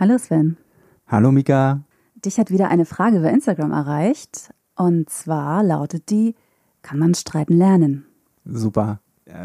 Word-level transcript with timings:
Hallo 0.00 0.16
Sven. 0.16 0.56
Hallo 1.08 1.32
Mika. 1.32 1.82
Dich 2.14 2.38
hat 2.38 2.52
wieder 2.52 2.68
eine 2.68 2.84
Frage 2.84 3.18
über 3.18 3.30
Instagram 3.30 3.72
erreicht. 3.72 4.54
Und 4.76 5.10
zwar 5.10 5.64
lautet 5.64 6.10
die, 6.10 6.36
kann 6.82 7.00
man 7.00 7.16
streiten 7.16 7.54
lernen? 7.54 8.06
Super. 8.44 9.00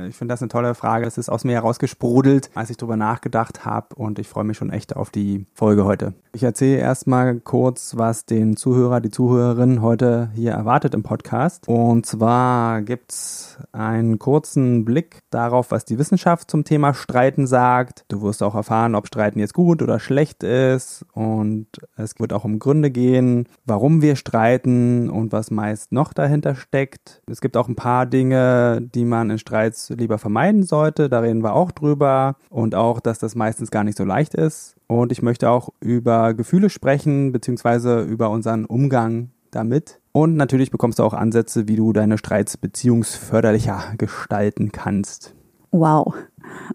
Ich 0.07 0.15
finde 0.15 0.33
das 0.33 0.41
eine 0.41 0.49
tolle 0.49 0.75
Frage. 0.75 1.05
Es 1.05 1.17
ist 1.17 1.29
aus 1.29 1.43
mir 1.43 1.53
herausgesprudelt, 1.53 2.49
als 2.55 2.69
ich 2.69 2.77
darüber 2.77 2.95
nachgedacht 2.95 3.65
habe 3.65 3.95
und 3.95 4.17
ich 4.17 4.29
freue 4.29 4.45
mich 4.45 4.57
schon 4.57 4.69
echt 4.69 4.95
auf 4.95 5.09
die 5.09 5.45
Folge 5.53 5.83
heute. 5.83 6.13
Ich 6.35 6.41
erzähle 6.41 6.79
erstmal 6.79 7.39
kurz, 7.39 7.95
was 7.97 8.25
den 8.25 8.55
Zuhörer, 8.57 9.01
die 9.01 9.11
Zuhörerin 9.11 9.81
heute 9.81 10.31
hier 10.33 10.51
erwartet 10.53 10.95
im 10.95 11.03
Podcast. 11.03 11.67
Und 11.67 12.05
zwar 12.05 12.81
gibt 12.81 13.11
es 13.11 13.57
einen 13.71 14.17
kurzen 14.19 14.85
Blick 14.85 15.19
darauf, 15.29 15.69
was 15.69 15.85
die 15.85 15.99
Wissenschaft 15.99 16.49
zum 16.49 16.63
Thema 16.63 16.93
Streiten 16.93 17.45
sagt. 17.45 18.05
Du 18.07 18.21
wirst 18.23 18.41
auch 18.41 18.55
erfahren, 18.55 18.95
ob 18.95 19.05
Streiten 19.07 19.37
jetzt 19.37 19.53
gut 19.53 19.81
oder 19.81 19.99
schlecht 19.99 20.43
ist. 20.43 21.05
Und 21.13 21.67
es 21.97 22.19
wird 22.19 22.33
auch 22.33 22.45
um 22.45 22.57
Gründe 22.57 22.89
gehen, 22.89 23.47
warum 23.65 24.01
wir 24.01 24.15
streiten 24.15 25.09
und 25.09 25.33
was 25.33 25.51
meist 25.51 25.91
noch 25.91 26.13
dahinter 26.13 26.55
steckt. 26.55 27.21
Es 27.29 27.41
gibt 27.41 27.57
auch 27.57 27.67
ein 27.67 27.75
paar 27.75 28.07
Dinge, 28.07 28.81
die 28.81 29.05
man 29.05 29.29
in 29.29 29.37
Streits 29.73 29.89
lieber 29.89 30.17
vermeiden 30.17 30.63
sollte. 30.63 31.09
Da 31.09 31.19
reden 31.19 31.43
wir 31.43 31.53
auch 31.53 31.71
drüber. 31.71 32.35
Und 32.49 32.75
auch, 32.75 32.99
dass 32.99 33.19
das 33.19 33.35
meistens 33.35 33.71
gar 33.71 33.83
nicht 33.83 33.97
so 33.97 34.05
leicht 34.05 34.33
ist. 34.35 34.75
Und 34.87 35.11
ich 35.11 35.21
möchte 35.21 35.49
auch 35.49 35.69
über 35.79 36.33
Gefühle 36.33 36.69
sprechen, 36.69 37.31
beziehungsweise 37.31 38.01
über 38.01 38.29
unseren 38.29 38.65
Umgang 38.65 39.29
damit. 39.51 39.99
Und 40.11 40.35
natürlich 40.35 40.71
bekommst 40.71 40.99
du 40.99 41.03
auch 41.03 41.13
Ansätze, 41.13 41.67
wie 41.67 41.75
du 41.75 41.91
deine 41.93 42.17
Streits 42.17 42.57
beziehungsförderlicher 42.57 43.93
gestalten 43.97 44.71
kannst. 44.71 45.33
Wow, 45.71 46.13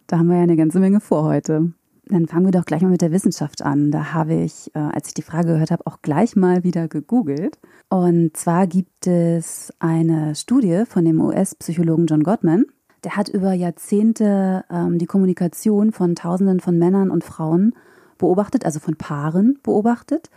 da 0.08 0.18
haben 0.18 0.28
wir 0.28 0.36
ja 0.36 0.42
eine 0.42 0.56
ganze 0.56 0.80
Menge 0.80 1.00
vor 1.00 1.22
heute. 1.22 1.72
Dann 2.06 2.26
fangen 2.26 2.46
wir 2.46 2.52
doch 2.52 2.64
gleich 2.64 2.82
mal 2.82 2.90
mit 2.90 3.02
der 3.02 3.12
Wissenschaft 3.12 3.62
an. 3.62 3.90
Da 3.90 4.12
habe 4.12 4.34
ich, 4.34 4.74
äh, 4.74 4.78
als 4.78 5.08
ich 5.08 5.14
die 5.14 5.22
Frage 5.22 5.48
gehört 5.52 5.70
habe, 5.70 5.86
auch 5.86 6.00
gleich 6.02 6.36
mal 6.36 6.64
wieder 6.64 6.88
gegoogelt. 6.88 7.58
Und 7.90 8.36
zwar 8.36 8.66
gibt 8.66 9.06
es 9.06 9.72
eine 9.78 10.34
Studie 10.34 10.84
von 10.88 11.04
dem 11.04 11.20
US-Psychologen 11.20 12.06
John 12.06 12.22
Gottman. 12.22 12.64
Der 13.04 13.16
hat 13.16 13.28
über 13.28 13.52
Jahrzehnte 13.52 14.64
ähm, 14.70 14.98
die 14.98 15.06
Kommunikation 15.06 15.92
von 15.92 16.14
Tausenden 16.14 16.60
von 16.60 16.78
Männern 16.78 17.10
und 17.10 17.24
Frauen 17.24 17.74
beobachtet, 18.18 18.64
also 18.64 18.80
von 18.80 18.96
Paaren 18.96 19.58
beobachtet. 19.62 20.30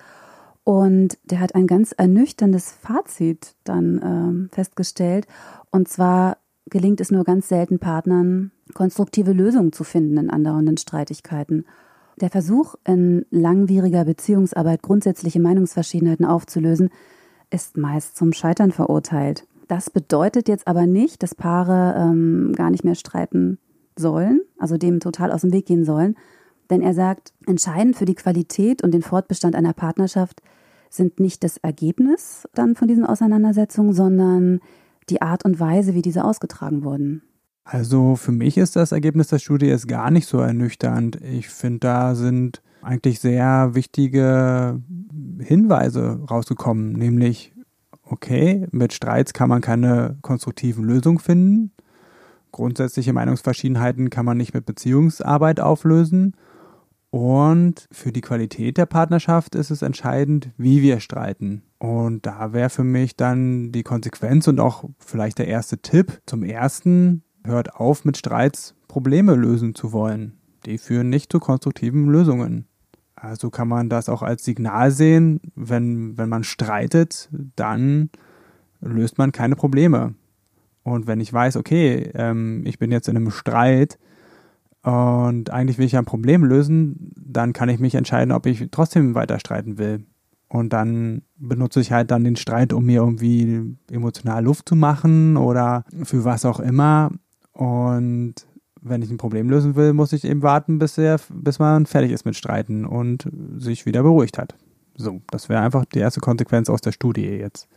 Und 0.63 1.17
der 1.23 1.39
hat 1.39 1.55
ein 1.55 1.65
ganz 1.65 1.91
ernüchterndes 1.91 2.71
Fazit 2.71 3.55
dann 3.63 3.99
ähm, 4.03 4.49
festgestellt. 4.51 5.25
Und 5.71 5.87
zwar 5.87 6.37
gelingt 6.69 7.01
es 7.01 7.11
nur 7.11 7.23
ganz 7.23 7.49
selten 7.49 7.79
Partnern, 7.79 8.51
konstruktive 8.73 9.33
Lösungen 9.33 9.73
zu 9.73 9.83
finden 9.83 10.17
in 10.17 10.29
andauernden 10.29 10.77
Streitigkeiten. 10.77 11.65
Der 12.19 12.29
Versuch, 12.29 12.75
in 12.85 13.25
langwieriger 13.31 14.05
Beziehungsarbeit 14.05 14.83
grundsätzliche 14.83 15.39
Meinungsverschiedenheiten 15.39 16.25
aufzulösen, 16.25 16.89
ist 17.49 17.77
meist 17.77 18.15
zum 18.15 18.31
Scheitern 18.31 18.71
verurteilt. 18.71 19.47
Das 19.71 19.89
bedeutet 19.89 20.49
jetzt 20.49 20.67
aber 20.67 20.85
nicht, 20.85 21.23
dass 21.23 21.33
Paare 21.33 21.95
ähm, 21.97 22.51
gar 22.57 22.71
nicht 22.71 22.83
mehr 22.83 22.95
streiten 22.95 23.57
sollen, 23.97 24.41
also 24.59 24.75
dem 24.75 24.99
total 24.99 25.31
aus 25.31 25.41
dem 25.41 25.53
Weg 25.53 25.65
gehen 25.65 25.85
sollen, 25.85 26.17
denn 26.69 26.81
er 26.81 26.93
sagt, 26.93 27.31
entscheidend 27.47 27.95
für 27.95 28.03
die 28.03 28.15
Qualität 28.15 28.83
und 28.83 28.93
den 28.93 29.01
Fortbestand 29.01 29.55
einer 29.55 29.71
Partnerschaft 29.71 30.41
sind 30.89 31.21
nicht 31.21 31.45
das 31.45 31.55
Ergebnis 31.55 32.49
dann 32.53 32.75
von 32.75 32.89
diesen 32.89 33.05
Auseinandersetzungen, 33.05 33.93
sondern 33.93 34.59
die 35.07 35.21
Art 35.21 35.45
und 35.45 35.61
Weise, 35.61 35.93
wie 35.93 36.01
diese 36.01 36.25
ausgetragen 36.25 36.83
wurden. 36.83 37.21
Also 37.63 38.17
für 38.17 38.33
mich 38.33 38.57
ist 38.57 38.75
das 38.75 38.91
Ergebnis 38.91 39.29
der 39.29 39.39
Studie 39.39 39.67
jetzt 39.67 39.87
gar 39.87 40.11
nicht 40.11 40.27
so 40.27 40.39
ernüchternd. 40.39 41.21
Ich 41.21 41.47
finde, 41.47 41.79
da 41.79 42.15
sind 42.15 42.61
eigentlich 42.81 43.21
sehr 43.21 43.73
wichtige 43.73 44.81
Hinweise 45.39 46.19
rausgekommen, 46.29 46.91
nämlich, 46.91 47.50
okay, 48.11 48.67
mit 48.71 48.93
Streits 48.93 49.33
kann 49.33 49.49
man 49.49 49.61
keine 49.61 50.17
konstruktiven 50.21 50.83
Lösungen 50.83 51.19
finden. 51.19 51.71
Grundsätzliche 52.51 53.13
Meinungsverschiedenheiten 53.13 54.09
kann 54.09 54.25
man 54.25 54.37
nicht 54.37 54.53
mit 54.53 54.65
Beziehungsarbeit 54.65 55.59
auflösen. 55.59 56.35
Und 57.09 57.87
für 57.91 58.11
die 58.11 58.21
Qualität 58.21 58.77
der 58.77 58.85
Partnerschaft 58.85 59.55
ist 59.55 59.69
es 59.69 59.81
entscheidend, 59.81 60.49
wie 60.57 60.81
wir 60.81 60.99
streiten. 60.99 61.63
Und 61.77 62.25
da 62.25 62.53
wäre 62.53 62.69
für 62.69 62.85
mich 62.85 63.17
dann 63.17 63.71
die 63.71 63.83
Konsequenz 63.83 64.47
und 64.47 64.59
auch 64.59 64.85
vielleicht 64.97 65.39
der 65.39 65.47
erste 65.47 65.79
Tipp. 65.79 66.21
Zum 66.25 66.43
ersten, 66.43 67.23
hört 67.43 67.75
auf, 67.75 68.05
mit 68.05 68.17
Streits 68.17 68.75
Probleme 68.87 69.35
lösen 69.35 69.75
zu 69.75 69.91
wollen. 69.91 70.37
Die 70.65 70.77
führen 70.77 71.09
nicht 71.09 71.31
zu 71.31 71.39
konstruktiven 71.39 72.07
Lösungen. 72.07 72.67
Also 73.21 73.51
kann 73.51 73.67
man 73.67 73.87
das 73.87 74.09
auch 74.09 74.23
als 74.23 74.43
Signal 74.43 74.89
sehen, 74.89 75.39
wenn, 75.55 76.17
wenn 76.17 76.27
man 76.27 76.43
streitet, 76.43 77.29
dann 77.55 78.09
löst 78.81 79.19
man 79.19 79.31
keine 79.31 79.55
Probleme. 79.55 80.15
Und 80.81 81.05
wenn 81.05 81.19
ich 81.19 81.31
weiß, 81.31 81.55
okay, 81.55 82.09
ähm, 82.15 82.63
ich 82.65 82.79
bin 82.79 82.91
jetzt 82.91 83.07
in 83.07 83.15
einem 83.15 83.29
Streit, 83.29 83.99
und 84.83 85.51
eigentlich 85.51 85.77
will 85.77 85.85
ich 85.85 85.91
ja 85.91 85.99
ein 85.99 86.05
Problem 86.05 86.43
lösen, 86.43 87.11
dann 87.15 87.53
kann 87.53 87.69
ich 87.69 87.79
mich 87.79 87.93
entscheiden, 87.93 88.31
ob 88.31 88.47
ich 88.47 88.69
trotzdem 88.71 89.13
weiter 89.13 89.39
streiten 89.39 89.77
will. 89.77 90.05
Und 90.47 90.73
dann 90.73 91.21
benutze 91.37 91.79
ich 91.79 91.91
halt 91.91 92.09
dann 92.09 92.23
den 92.23 92.35
Streit, 92.35 92.73
um 92.73 92.85
mir 92.85 93.01
irgendwie 93.01 93.77
emotional 93.91 94.43
Luft 94.43 94.67
zu 94.67 94.75
machen 94.75 95.37
oder 95.37 95.85
für 96.03 96.25
was 96.25 96.45
auch 96.45 96.59
immer. 96.59 97.11
Und 97.53 98.33
wenn 98.81 99.01
ich 99.01 99.09
ein 99.09 99.17
Problem 99.17 99.49
lösen 99.49 99.75
will, 99.75 99.93
muss 99.93 100.13
ich 100.13 100.23
eben 100.23 100.41
warten, 100.41 100.79
bis, 100.79 100.97
er, 100.97 101.19
bis 101.29 101.59
man 101.59 101.85
fertig 101.85 102.11
ist 102.11 102.25
mit 102.25 102.35
Streiten 102.35 102.85
und 102.85 103.27
sich 103.57 103.85
wieder 103.85 104.03
beruhigt 104.03 104.37
hat. 104.37 104.55
So, 104.95 105.21
das 105.29 105.49
wäre 105.49 105.61
einfach 105.61 105.85
die 105.85 105.99
erste 105.99 106.19
Konsequenz 106.19 106.69
aus 106.69 106.81
der 106.81 106.91
Studie 106.91 107.25
jetzt. 107.25 107.67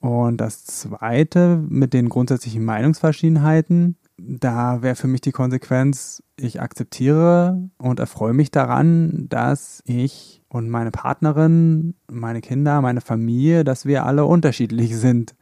Und 0.00 0.38
das 0.38 0.64
zweite 0.64 1.62
mit 1.68 1.92
den 1.92 2.08
grundsätzlichen 2.08 2.64
Meinungsverschiedenheiten 2.64 3.96
da 4.18 4.82
wäre 4.82 4.94
für 4.94 5.08
mich 5.08 5.20
die 5.20 5.32
Konsequenz, 5.32 6.22
ich 6.36 6.60
akzeptiere 6.60 7.68
und 7.78 8.00
erfreue 8.00 8.34
mich 8.34 8.50
daran, 8.50 9.26
dass 9.28 9.82
ich 9.84 10.42
und 10.48 10.68
meine 10.68 10.90
Partnerin, 10.90 11.94
meine 12.10 12.40
Kinder, 12.40 12.80
meine 12.82 13.00
Familie, 13.00 13.64
dass 13.64 13.86
wir 13.86 14.04
alle 14.04 14.26
unterschiedlich 14.26 14.96
sind. 14.96 15.34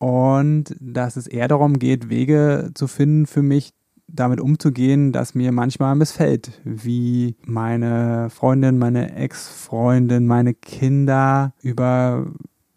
Und 0.00 0.74
dass 0.80 1.16
es 1.16 1.26
eher 1.26 1.46
darum 1.46 1.78
geht, 1.78 2.08
Wege 2.08 2.70
zu 2.74 2.86
finden 2.88 3.26
für 3.26 3.42
mich, 3.42 3.74
damit 4.08 4.40
umzugehen, 4.40 5.12
dass 5.12 5.34
mir 5.34 5.52
manchmal 5.52 5.94
missfällt, 5.94 6.60
wie 6.64 7.36
meine 7.44 8.28
Freundin, 8.30 8.78
meine 8.78 9.14
Ex-Freundin, 9.14 10.26
meine 10.26 10.54
Kinder 10.54 11.52
über 11.62 12.26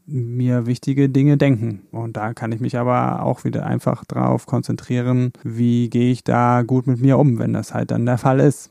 mir 0.05 0.65
wichtige 0.65 1.09
Dinge 1.09 1.37
denken. 1.37 1.83
Und 1.91 2.17
da 2.17 2.33
kann 2.33 2.51
ich 2.51 2.59
mich 2.59 2.77
aber 2.77 3.23
auch 3.23 3.45
wieder 3.45 3.65
einfach 3.65 4.03
darauf 4.05 4.45
konzentrieren, 4.45 5.31
wie 5.43 5.89
gehe 5.89 6.11
ich 6.11 6.25
da 6.25 6.61
gut 6.61 6.87
mit 6.87 6.99
mir 6.99 7.17
um, 7.17 7.39
wenn 7.39 7.53
das 7.53 7.73
halt 7.73 7.91
dann 7.91 8.05
der 8.05 8.17
Fall 8.17 8.41
ist. 8.41 8.69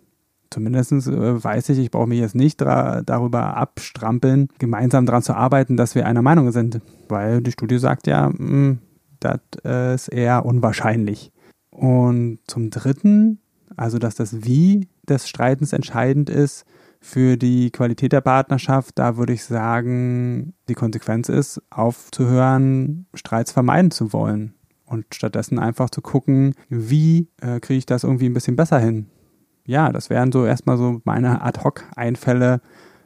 Zumindest 0.52 0.92
äh, 0.92 1.44
weiß 1.44 1.70
ich, 1.70 1.78
ich 1.78 1.90
brauche 1.90 2.08
mich 2.08 2.20
jetzt 2.20 2.34
nicht 2.34 2.60
darüber 2.60 3.56
abstrampeln, 3.56 4.48
gemeinsam 4.58 5.06
daran 5.06 5.22
zu 5.22 5.34
arbeiten, 5.34 5.76
dass 5.76 5.94
wir 5.94 6.06
einer 6.06 6.22
Meinung 6.22 6.52
sind. 6.52 6.80
Weil 7.08 7.40
die 7.40 7.52
Studie 7.52 7.78
sagt 7.78 8.06
ja, 8.06 8.28
hm, 8.28 8.78
das 9.20 9.40
ist 9.96 10.08
eher 10.08 10.44
unwahrscheinlich. 10.44 11.32
Und 11.70 12.40
zum 12.46 12.70
Dritten, 12.70 13.38
also 13.76 13.98
dass 13.98 14.14
das 14.14 14.44
Wie 14.44 14.88
des 15.08 15.28
Streitens 15.28 15.72
entscheidend 15.72 16.28
ist, 16.28 16.64
für 17.02 17.36
die 17.36 17.70
Qualität 17.70 18.12
der 18.12 18.20
Partnerschaft, 18.20 18.98
da 18.98 19.16
würde 19.16 19.32
ich 19.32 19.44
sagen, 19.44 20.54
die 20.68 20.74
Konsequenz 20.74 21.28
ist, 21.28 21.60
aufzuhören, 21.68 23.06
Streits 23.12 23.50
vermeiden 23.50 23.90
zu 23.90 24.12
wollen. 24.12 24.54
Und 24.84 25.06
stattdessen 25.12 25.58
einfach 25.58 25.90
zu 25.90 26.00
gucken, 26.00 26.54
wie 26.68 27.28
äh, 27.40 27.58
kriege 27.58 27.78
ich 27.78 27.86
das 27.86 28.04
irgendwie 28.04 28.26
ein 28.26 28.34
bisschen 28.34 28.56
besser 28.56 28.78
hin. 28.78 29.06
Ja, 29.64 29.92
das 29.92 30.10
wären 30.10 30.32
so 30.32 30.44
erstmal 30.44 30.76
so 30.76 31.00
meine 31.04 31.42
Ad-Hoc-Einfälle 31.42 32.60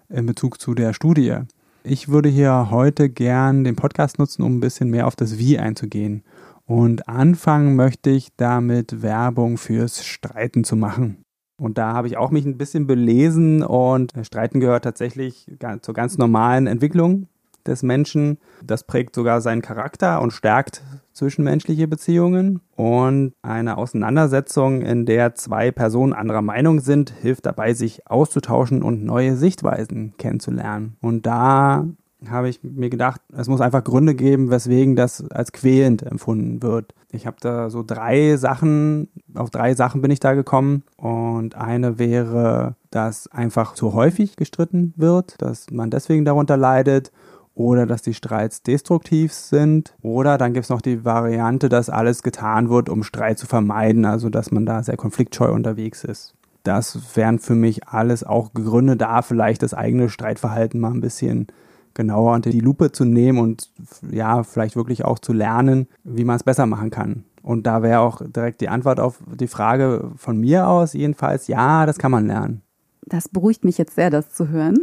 in 0.09 0.27
Bezug 0.27 0.61
zu 0.61 0.75
der 0.75 0.95
Studie. 0.95 1.39
Ich 1.85 2.09
würde 2.09 2.29
hier 2.29 2.71
heute 2.71 3.11
gern 3.11 3.63
den 3.63 3.77
Podcast 3.77 4.19
nutzen, 4.19 4.43
um 4.43 4.57
ein 4.57 4.61
bisschen 4.61 4.91
mehr 4.91 5.07
auf 5.07 5.17
das 5.17 5.39
Wie 5.39 5.59
einzugehen. 5.59 6.25
Und 6.65 7.09
anfangen 7.09 7.77
möchte 7.77 8.11
ich 8.11 8.35
damit 8.37 9.03
Werbung 9.03 9.59
fürs 9.59 10.05
Streiten 10.05 10.65
zu 10.65 10.77
machen. 10.77 11.23
Und 11.59 11.79
da 11.79 11.93
habe 11.93 12.09
ich 12.09 12.17
auch 12.17 12.31
mich 12.31 12.45
ein 12.45 12.59
bisschen 12.59 12.87
belesen 12.87 13.63
und 13.63 14.13
Streiten 14.23 14.61
gehört 14.61 14.85
tatsächlich 14.85 15.47
zur 15.81 15.95
ganz 15.95 16.19
normalen 16.19 16.67
Entwicklung 16.67 17.29
des 17.67 17.83
Menschen. 17.83 18.39
Das 18.65 18.85
prägt 18.85 19.15
sogar 19.15 19.41
seinen 19.41 19.63
Charakter 19.63 20.21
und 20.21 20.33
stärkt 20.33 20.83
zwischenmenschliche 21.17 21.89
Beziehungen. 21.89 22.61
Und 22.77 23.33
eine 23.43 23.79
Auseinandersetzung, 23.79 24.83
in 24.83 25.07
der 25.07 25.35
zwei 25.35 25.71
Personen 25.71 26.13
anderer 26.13 26.43
Meinung 26.43 26.81
sind, 26.81 27.11
hilft 27.11 27.47
dabei, 27.47 27.75
sich 27.75 28.09
auszutauschen 28.09 28.83
und 28.83 29.05
neue 29.05 29.37
Sichtweisen 29.37 30.15
kennenzulernen. 30.19 30.97
Und 31.01 31.27
da 31.27 31.87
habe 32.29 32.49
ich 32.49 32.63
mir 32.63 32.91
gedacht, 32.91 33.21
es 33.37 33.49
muss 33.49 33.61
einfach 33.61 33.85
Gründe 33.85 34.15
geben, 34.15 34.51
weswegen 34.51 34.97
das 34.97 35.29
als 35.31 35.53
quälend 35.53 36.03
empfunden 36.03 36.63
wird. 36.63 36.95
Ich 37.11 37.27
habe 37.27 37.37
da 37.41 37.71
so 37.71 37.83
drei 37.87 38.37
Sachen, 38.37 39.09
auf 39.35 39.51
drei 39.51 39.75
Sachen 39.75 40.03
bin 40.03 40.11
ich 40.11 40.21
da 40.21 40.35
gekommen. 40.35 40.83
Und 40.97 41.57
eine 41.57 41.99
wäre, 41.99 42.77
dass 42.91 43.29
einfach 43.29 43.75
zu 43.75 43.93
häufig 43.93 44.37
gestritten 44.37 44.95
wird, 44.97 45.41
dass 45.43 45.71
man 45.71 45.91
deswegen 45.91 46.25
darunter 46.25 46.57
leidet 46.57 47.13
oder 47.57 47.87
dass 47.87 48.03
die 48.03 48.15
Streits 48.15 48.63
destruktiv 48.63 49.33
sind. 49.33 49.95
Oder 50.03 50.39
dann 50.39 50.53
gibt 50.53 50.65
es 50.65 50.71
noch 50.71 50.83
die 50.83 51.05
Variante, 51.05 51.69
dass 51.69 51.91
alles 51.91 52.23
getan 52.23 52.69
wird, 52.69 52.89
um 52.89 53.03
Streit 53.03 53.39
zu 53.39 53.47
vermeiden, 53.47 54.05
also 54.05 54.29
dass 54.29 54.53
man 54.53 54.67
da 54.67 54.83
sehr 54.83 54.97
konfliktscheu 54.97 55.51
unterwegs 55.51 56.05
ist. 56.05 56.35
Das 56.63 57.17
wären 57.17 57.39
für 57.39 57.55
mich 57.55 57.89
alles 57.89 58.25
auch 58.25 58.53
Gründe 58.53 58.97
da, 58.97 59.23
vielleicht 59.23 59.63
das 59.63 59.73
eigene 59.73 60.11
Streitverhalten 60.11 60.79
mal 60.79 60.93
ein 60.93 61.01
bisschen 61.01 61.47
genauer 61.95 62.35
unter 62.35 62.51
die 62.51 62.61
Lupe 62.61 62.93
zu 62.93 63.07
nehmen 63.07 63.39
und 63.39 63.71
ja, 64.11 64.43
vielleicht 64.43 64.77
wirklich 64.77 65.05
auch 65.05 65.19
zu 65.19 65.33
lernen, 65.33 65.89
wie 66.05 66.25
man 66.25 66.37
es 66.37 66.43
besser 66.43 66.67
machen 66.67 66.91
kann. 66.91 67.25
Und 67.43 67.67
da 67.67 67.83
wäre 67.83 68.01
auch 68.01 68.21
direkt 68.21 68.61
die 68.61 68.69
Antwort 68.69 69.01
auf 69.01 69.23
die 69.35 69.47
Frage 69.47 70.11
von 70.17 70.39
mir 70.39 70.69
aus 70.69 70.93
jedenfalls, 70.93 71.47
ja, 71.47 71.87
das 71.87 71.97
kann 71.97 72.11
man 72.11 72.27
lernen. 72.27 72.61
Das 73.07 73.29
beruhigt 73.29 73.65
mich 73.65 73.79
jetzt 73.79 73.95
sehr, 73.95 74.11
das 74.11 74.35
zu 74.35 74.49
hören. 74.49 74.81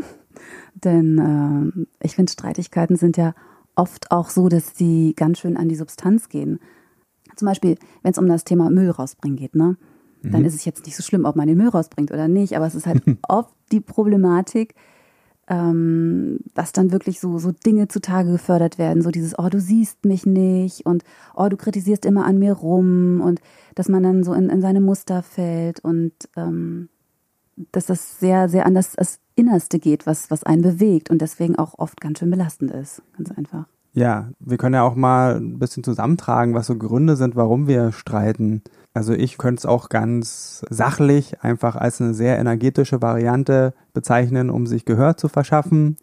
Denn 0.76 1.86
äh, 2.02 2.06
ich 2.06 2.16
finde, 2.16 2.32
Streitigkeiten 2.32 2.96
sind 2.96 3.18
ja 3.18 3.34
oft 3.76 4.12
auch 4.12 4.30
so, 4.30 4.50
dass 4.50 4.76
sie 4.76 5.14
ganz 5.16 5.40
schön 5.40 5.58
an 5.58 5.70
die 5.70 5.76
Substanz 5.76 6.30
gehen. 6.30 6.60
Zum 7.36 7.48
Beispiel, 7.48 7.78
wenn 8.02 8.12
es 8.12 8.18
um 8.18 8.28
das 8.28 8.44
Thema 8.44 8.70
Müll 8.70 8.90
rausbringen 8.90 9.38
geht, 9.38 9.56
ne? 9.56 9.78
Dann 10.24 10.42
mhm. 10.42 10.48
ist 10.48 10.56
es 10.56 10.64
jetzt 10.64 10.86
nicht 10.86 10.96
so 10.96 11.04
schlimm, 11.04 11.26
ob 11.26 11.36
man 11.36 11.48
den 11.48 11.58
Müll 11.58 11.68
rausbringt 11.68 12.12
oder 12.12 12.30
nicht, 12.30 12.56
aber 12.56 12.66
es 12.66 12.76
ist 12.76 12.88
halt 12.88 13.04
oft 13.28 13.54
die 13.72 13.82
Problematik, 13.82 14.74
ähm, 15.50 16.40
dass 16.54 16.72
dann 16.72 16.94
wirklich 16.94 17.20
so, 17.20 17.38
so 17.40 17.52
Dinge 17.52 17.90
zutage 17.90 18.32
gefördert 18.32 18.78
werden, 18.78 19.02
so 19.02 19.12
dieses, 19.12 19.38
oh, 19.38 19.50
du 19.50 19.60
siehst 19.60 20.06
mich 20.06 20.26
nicht 20.26 20.86
und 20.86 21.04
oh, 21.36 21.50
du 21.50 21.58
kritisierst 21.58 22.06
immer 22.06 22.26
an 22.26 22.40
mir 22.40 22.54
rum 22.54 23.20
und 23.20 23.42
dass 23.76 23.90
man 23.90 24.04
dann 24.04 24.24
so 24.24 24.34
in, 24.34 24.50
in 24.50 24.62
seine 24.62 24.80
Muster 24.80 25.22
fällt 25.22 25.82
und 25.82 26.14
ähm, 26.38 26.88
dass 27.74 27.88
das 27.88 28.20
sehr, 28.20 28.48
sehr 28.48 28.66
an 28.66 28.74
das, 28.74 28.94
das 28.94 29.20
Innerste 29.36 29.80
geht, 29.80 30.06
was, 30.06 30.30
was 30.32 30.44
einen 30.44 30.62
bewegt 30.62 31.10
und 31.10 31.22
deswegen 31.22 31.58
auch 31.58 31.78
oft 31.78 32.00
ganz 32.02 32.20
schön 32.20 32.30
belastend 32.30 32.72
ist. 32.72 33.02
Ganz 33.18 33.32
einfach. 33.32 33.66
Ja, 33.94 34.30
wir 34.40 34.58
können 34.58 34.74
ja 34.74 34.84
auch 34.84 34.96
mal 34.96 35.36
ein 35.36 35.60
bisschen 35.60 35.84
zusammentragen, 35.84 36.56
was 36.56 36.66
so 36.66 36.76
Gründe 36.76 37.16
sind, 37.16 37.36
warum 37.36 37.68
wir 37.68 37.92
streiten. 37.92 38.64
Also 38.96 39.14
ich 39.14 39.38
könnte 39.38 39.60
es 39.60 39.66
auch 39.66 39.90
ganz 39.90 40.66
sachlich 40.70 41.44
einfach 41.44 41.76
als 41.76 42.02
eine 42.02 42.16
sehr 42.16 42.40
energetische 42.40 43.02
Variante 43.02 43.74
bezeichnen, 43.94 44.50
um 44.50 44.66
sich 44.66 44.86
Gehör 44.86 45.16
zu 45.18 45.28
verschaffen. 45.28 45.98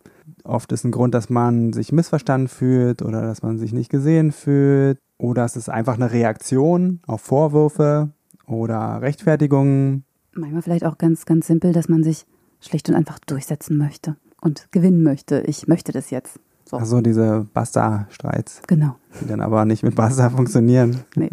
Oft 0.45 0.71
ist 0.73 0.85
ein 0.85 0.93
Grund, 0.93 1.15
dass 1.15 1.31
man 1.31 1.73
sich 1.73 1.93
missverstanden 1.93 2.49
fühlt 2.49 3.03
oder 3.03 3.23
dass 3.23 3.43
man 3.43 3.59
sich 3.59 3.73
nicht 3.73 3.91
gesehen 3.91 4.31
fühlt 4.31 4.99
oder 5.19 5.45
es 5.45 5.57
ist 5.57 5.69
einfach 5.69 5.95
eine 5.95 6.13
Reaktion 6.13 7.01
auf 7.07 7.21
Vorwürfe 7.21 8.11
oder 8.47 9.03
Rechtfertigungen. 9.03 10.05
Manchmal 10.33 10.63
vielleicht 10.63 10.85
auch 10.85 10.97
ganz, 10.97 11.27
ganz 11.27 11.49
simpel, 11.49 11.73
dass 11.73 11.89
man 11.89 12.03
sich 12.03 12.25
schlicht 12.61 12.89
und 12.89 12.95
einfach 12.95 13.19
durchsetzen 13.21 13.77
möchte 13.77 14.17
und 14.41 14.71
gewinnen 14.73 15.03
möchte. 15.03 15.41
Ich 15.41 15.69
möchte 15.69 15.93
das 15.93 16.11
jetzt. 16.11 16.39
So. 16.65 16.77
Also 16.77 17.01
diese 17.01 17.47
Basta-Streits. 17.53 18.63
Genau. 18.67 18.97
Die 19.21 19.27
dann 19.27 19.41
aber 19.41 19.65
nicht 19.65 19.83
mit 19.83 19.95
Basta 19.97 20.31
funktionieren. 20.31 21.03
Nee. 21.17 21.31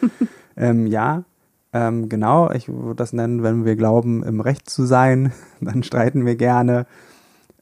ähm, 0.56 0.86
ja, 0.86 1.24
ähm, 1.72 2.08
genau. 2.08 2.50
Ich 2.50 2.68
würde 2.68 2.96
das 2.96 3.12
nennen, 3.12 3.42
wenn 3.42 3.64
wir 3.64 3.76
glauben, 3.76 4.24
im 4.24 4.40
Recht 4.40 4.68
zu 4.68 4.84
sein, 4.84 5.32
dann 5.60 5.82
streiten 5.82 6.26
wir 6.26 6.36
gerne. 6.36 6.86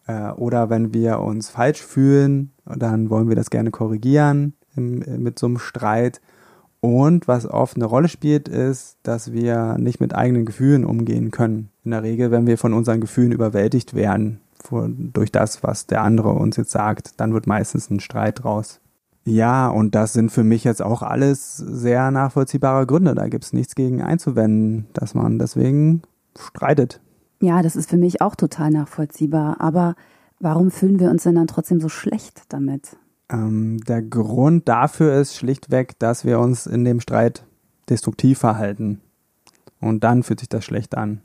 Äh, 0.06 0.31
oder 0.31 0.71
wenn 0.71 0.94
wir 0.94 1.21
uns 1.21 1.50
falsch 1.50 1.82
fühlen, 1.82 2.53
dann 2.64 3.11
wollen 3.11 3.29
wir 3.29 3.37
das 3.37 3.50
gerne 3.50 3.71
korrigieren 3.71 4.55
im, 4.75 5.00
mit 5.23 5.38
so 5.38 5.47
einem 5.47 5.59
Streit. 5.59 6.21
Und 6.81 7.27
was 7.27 7.47
oft 7.47 7.77
eine 7.77 7.87
Rolle 7.87 8.09
spielt, 8.09 8.49
ist, 8.49 8.99
dass 9.03 9.33
wir 9.33 9.79
nicht 9.79 10.01
mit 10.01 10.15
eigenen 10.15 10.47
Gefühlen 10.47 10.85
umgehen 10.85 11.31
können. 11.31 11.71
In 11.85 11.91
der 11.91 12.03
Regel, 12.03 12.31
wenn 12.31 12.47
wir 12.47 12.57
von 12.57 12.73
unseren 12.73 13.01
Gefühlen 13.01 13.33
überwältigt 13.33 13.95
werden, 13.95 14.41
durch 14.71 15.33
das, 15.33 15.63
was 15.63 15.87
der 15.87 16.03
andere 16.03 16.31
uns 16.31 16.57
jetzt 16.57 16.71
sagt, 16.71 17.21
dann 17.21 17.33
wird 17.33 17.47
meistens 17.47 17.91
ein 17.91 18.01
Streit 18.01 18.45
draus. 18.45 18.81
Ja, 19.25 19.69
und 19.69 19.95
das 19.95 20.13
sind 20.13 20.31
für 20.31 20.45
mich 20.45 20.65
jetzt 20.65 20.83
auch 20.83 21.03
alles 21.03 21.57
sehr 21.57 22.11
nachvollziehbare 22.11 22.87
Gründe. 22.87 23.15
Da 23.15 23.29
gibt 23.29 23.45
es 23.45 23.53
nichts 23.53 23.75
gegen 23.75 24.03
einzuwenden, 24.03 24.87
dass 24.95 25.15
man 25.15 25.39
deswegen 25.39 26.03
streitet. 26.39 27.01
Ja, 27.41 27.63
das 27.63 27.77
ist 27.77 27.91
für 27.91 27.99
mich 27.99 28.21
auch 28.21 28.35
total 28.35 28.71
nachvollziehbar. 28.71 29.61
Aber 29.61 29.97
warum 30.41 30.71
fühlen 30.71 30.99
wir 30.99 31.11
uns 31.11 31.25
denn 31.25 31.35
dann 31.35 31.47
trotzdem 31.47 31.81
so 31.81 31.89
schlecht 31.89 32.43
damit? 32.49 32.97
Ähm, 33.31 33.79
der 33.87 34.03
Grund 34.03 34.69
dafür 34.69 35.21
ist 35.21 35.37
schlichtweg, 35.37 35.99
dass 35.99 36.25
wir 36.25 36.39
uns 36.39 36.67
in 36.67 36.85
dem 36.85 37.01
Streit 37.01 37.45
destruktiv 37.89 38.39
verhalten. 38.39 39.01
Und 39.81 40.05
dann 40.05 40.23
fühlt 40.23 40.41
sich 40.41 40.49
das 40.49 40.65
schlecht 40.65 40.97
an. 40.97 41.23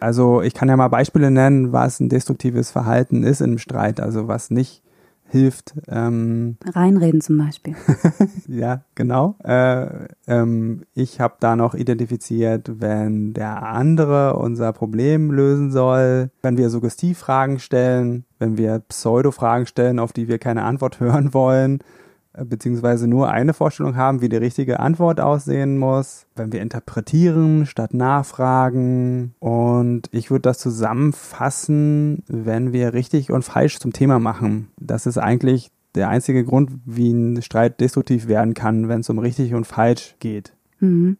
Also 0.00 0.40
ich 0.40 0.54
kann 0.54 0.68
ja 0.68 0.76
mal 0.76 0.88
Beispiele 0.88 1.30
nennen, 1.30 1.72
was 1.72 2.00
ein 2.00 2.08
destruktives 2.08 2.70
Verhalten 2.70 3.22
ist 3.22 3.40
im 3.40 3.58
Streit, 3.58 4.00
also 4.00 4.28
was 4.28 4.50
nicht 4.50 4.82
hilft. 5.30 5.74
Ähm, 5.88 6.56
Reinreden 6.64 7.20
zum 7.20 7.38
Beispiel. 7.38 7.74
ja, 8.48 8.82
genau. 8.94 9.36
Äh, 9.44 10.08
ähm, 10.26 10.82
ich 10.94 11.20
habe 11.20 11.34
da 11.40 11.56
noch 11.56 11.74
identifiziert, 11.74 12.80
wenn 12.80 13.32
der 13.32 13.62
andere 13.62 14.36
unser 14.36 14.72
Problem 14.72 15.30
lösen 15.30 15.70
soll, 15.70 16.30
wenn 16.42 16.58
wir 16.58 16.70
Suggestivfragen 16.70 17.58
stellen, 17.58 18.24
wenn 18.38 18.58
wir 18.58 18.80
Pseudo-Fragen 18.80 19.66
stellen, 19.66 19.98
auf 19.98 20.12
die 20.12 20.28
wir 20.28 20.38
keine 20.38 20.64
Antwort 20.64 21.00
hören 21.00 21.32
wollen, 21.32 21.80
beziehungsweise 22.32 23.06
nur 23.08 23.30
eine 23.30 23.54
Vorstellung 23.54 23.96
haben, 23.96 24.20
wie 24.20 24.28
die 24.28 24.36
richtige 24.36 24.80
Antwort 24.80 25.20
aussehen 25.20 25.78
muss, 25.78 26.26
wenn 26.36 26.52
wir 26.52 26.62
interpretieren 26.62 27.66
statt 27.66 27.92
nachfragen. 27.94 29.34
Und 29.40 30.08
ich 30.12 30.30
würde 30.30 30.42
das 30.42 30.58
zusammenfassen, 30.58 32.22
wenn 32.28 32.72
wir 32.72 32.92
richtig 32.92 33.30
und 33.30 33.42
falsch 33.42 33.78
zum 33.78 33.92
Thema 33.92 34.18
machen. 34.18 34.68
Das 34.78 35.06
ist 35.06 35.18
eigentlich 35.18 35.70
der 35.94 36.08
einzige 36.08 36.44
Grund, 36.44 36.70
wie 36.84 37.10
ein 37.10 37.42
Streit 37.42 37.80
destruktiv 37.80 38.28
werden 38.28 38.54
kann, 38.54 38.88
wenn 38.88 39.00
es 39.00 39.10
um 39.10 39.18
richtig 39.18 39.54
und 39.54 39.66
falsch 39.66 40.14
geht. 40.20 40.52
Mhm. 40.78 41.16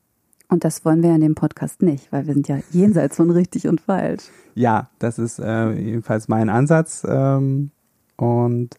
Und 0.49 0.65
das 0.65 0.85
wollen 0.85 1.03
wir 1.03 1.15
in 1.15 1.21
dem 1.21 1.37
Podcast 1.37 1.81
nicht, 1.81 2.11
weil 2.11 2.27
wir 2.27 2.35
sind 2.35 2.49
ja 2.49 2.59
jenseits 2.71 3.17
von 3.17 3.31
richtig 3.31 3.69
und 3.69 3.81
falsch. 3.81 4.25
Ja, 4.55 4.91
das 4.99 5.19
ist 5.19 5.39
äh, 5.39 5.71
jedenfalls 5.73 6.29
mein 6.29 6.49
Ansatz. 6.49 7.07
Ähm, 7.09 7.71
und 8.17 8.77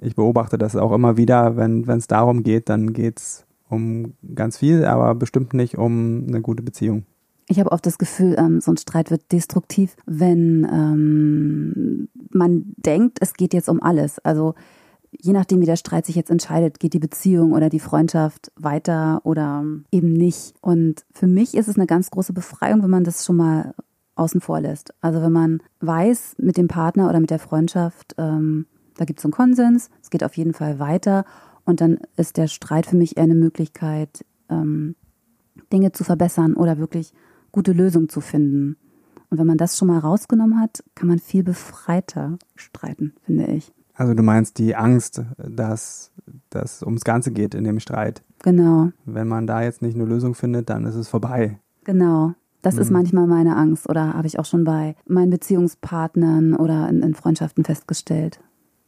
ich 0.00 0.14
beobachte 0.14 0.58
das 0.58 0.76
auch 0.76 0.92
immer 0.92 1.16
wieder, 1.16 1.56
wenn 1.56 1.88
es 1.88 2.06
darum 2.06 2.42
geht, 2.42 2.68
dann 2.68 2.92
geht 2.92 3.18
es 3.18 3.46
um 3.68 4.14
ganz 4.34 4.58
viel, 4.58 4.84
aber 4.84 5.14
bestimmt 5.14 5.54
nicht 5.54 5.76
um 5.76 6.24
eine 6.26 6.40
gute 6.40 6.62
Beziehung. 6.62 7.04
Ich 7.48 7.58
habe 7.58 7.72
oft 7.72 7.86
das 7.86 7.98
Gefühl, 7.98 8.36
ähm, 8.38 8.60
so 8.60 8.70
ein 8.70 8.76
Streit 8.76 9.10
wird 9.10 9.32
destruktiv, 9.32 9.96
wenn 10.04 10.66
ähm, 10.70 12.08
man 12.30 12.74
denkt, 12.76 13.18
es 13.20 13.34
geht 13.34 13.54
jetzt 13.54 13.70
um 13.70 13.82
alles. 13.82 14.18
Also 14.18 14.54
je 15.10 15.32
nachdem, 15.32 15.60
wie 15.60 15.66
der 15.66 15.76
Streit 15.76 16.04
sich 16.04 16.14
jetzt 16.14 16.30
entscheidet, 16.30 16.78
geht 16.78 16.92
die 16.92 16.98
Beziehung 16.98 17.52
oder 17.52 17.70
die 17.70 17.80
Freundschaft 17.80 18.52
weiter 18.56 19.22
oder 19.24 19.64
eben 19.90 20.12
nicht. 20.12 20.54
Und 20.60 21.06
für 21.12 21.26
mich 21.26 21.54
ist 21.54 21.68
es 21.68 21.76
eine 21.76 21.86
ganz 21.86 22.10
große 22.10 22.34
Befreiung, 22.34 22.82
wenn 22.82 22.90
man 22.90 23.04
das 23.04 23.24
schon 23.24 23.36
mal 23.36 23.74
außen 24.14 24.42
vor 24.42 24.60
lässt. 24.60 24.92
Also 25.00 25.22
wenn 25.22 25.32
man 25.32 25.62
weiß, 25.80 26.36
mit 26.38 26.58
dem 26.58 26.68
Partner 26.68 27.08
oder 27.08 27.20
mit 27.20 27.30
der 27.30 27.38
Freundschaft, 27.38 28.14
ähm, 28.18 28.66
da 28.98 29.04
gibt 29.04 29.20
es 29.20 29.24
einen 29.24 29.32
Konsens, 29.32 29.88
es 30.02 30.10
geht 30.10 30.24
auf 30.24 30.36
jeden 30.36 30.52
Fall 30.52 30.78
weiter 30.78 31.24
und 31.64 31.80
dann 31.80 31.98
ist 32.16 32.36
der 32.36 32.48
Streit 32.48 32.86
für 32.86 32.96
mich 32.96 33.16
eher 33.16 33.22
eine 33.22 33.34
Möglichkeit, 33.34 34.24
ähm, 34.50 34.96
Dinge 35.72 35.92
zu 35.92 36.04
verbessern 36.04 36.54
oder 36.54 36.78
wirklich 36.78 37.14
gute 37.52 37.72
Lösungen 37.72 38.08
zu 38.08 38.20
finden. 38.20 38.76
Und 39.30 39.38
wenn 39.38 39.46
man 39.46 39.58
das 39.58 39.78
schon 39.78 39.88
mal 39.88 39.98
rausgenommen 39.98 40.60
hat, 40.60 40.82
kann 40.94 41.08
man 41.08 41.18
viel 41.18 41.44
befreiter 41.44 42.38
streiten, 42.56 43.14
finde 43.22 43.46
ich. 43.46 43.72
Also 43.94 44.14
du 44.14 44.22
meinst 44.22 44.58
die 44.58 44.74
Angst, 44.74 45.22
dass 45.36 46.12
das 46.50 46.82
ums 46.82 47.04
Ganze 47.04 47.30
geht 47.32 47.54
in 47.54 47.64
dem 47.64 47.80
Streit. 47.80 48.22
Genau. 48.42 48.90
Wenn 49.04 49.28
man 49.28 49.46
da 49.46 49.62
jetzt 49.62 49.82
nicht 49.82 49.94
eine 49.94 50.04
Lösung 50.04 50.34
findet, 50.34 50.70
dann 50.70 50.86
ist 50.86 50.94
es 50.94 51.08
vorbei. 51.08 51.58
Genau. 51.84 52.32
Das 52.62 52.76
mhm. 52.76 52.80
ist 52.80 52.90
manchmal 52.90 53.26
meine 53.26 53.56
Angst 53.56 53.88
oder 53.88 54.14
habe 54.14 54.26
ich 54.26 54.38
auch 54.38 54.44
schon 54.44 54.64
bei 54.64 54.96
meinen 55.06 55.30
Beziehungspartnern 55.30 56.54
oder 56.54 56.88
in, 56.88 57.02
in 57.02 57.14
Freundschaften 57.14 57.64
festgestellt 57.64 58.40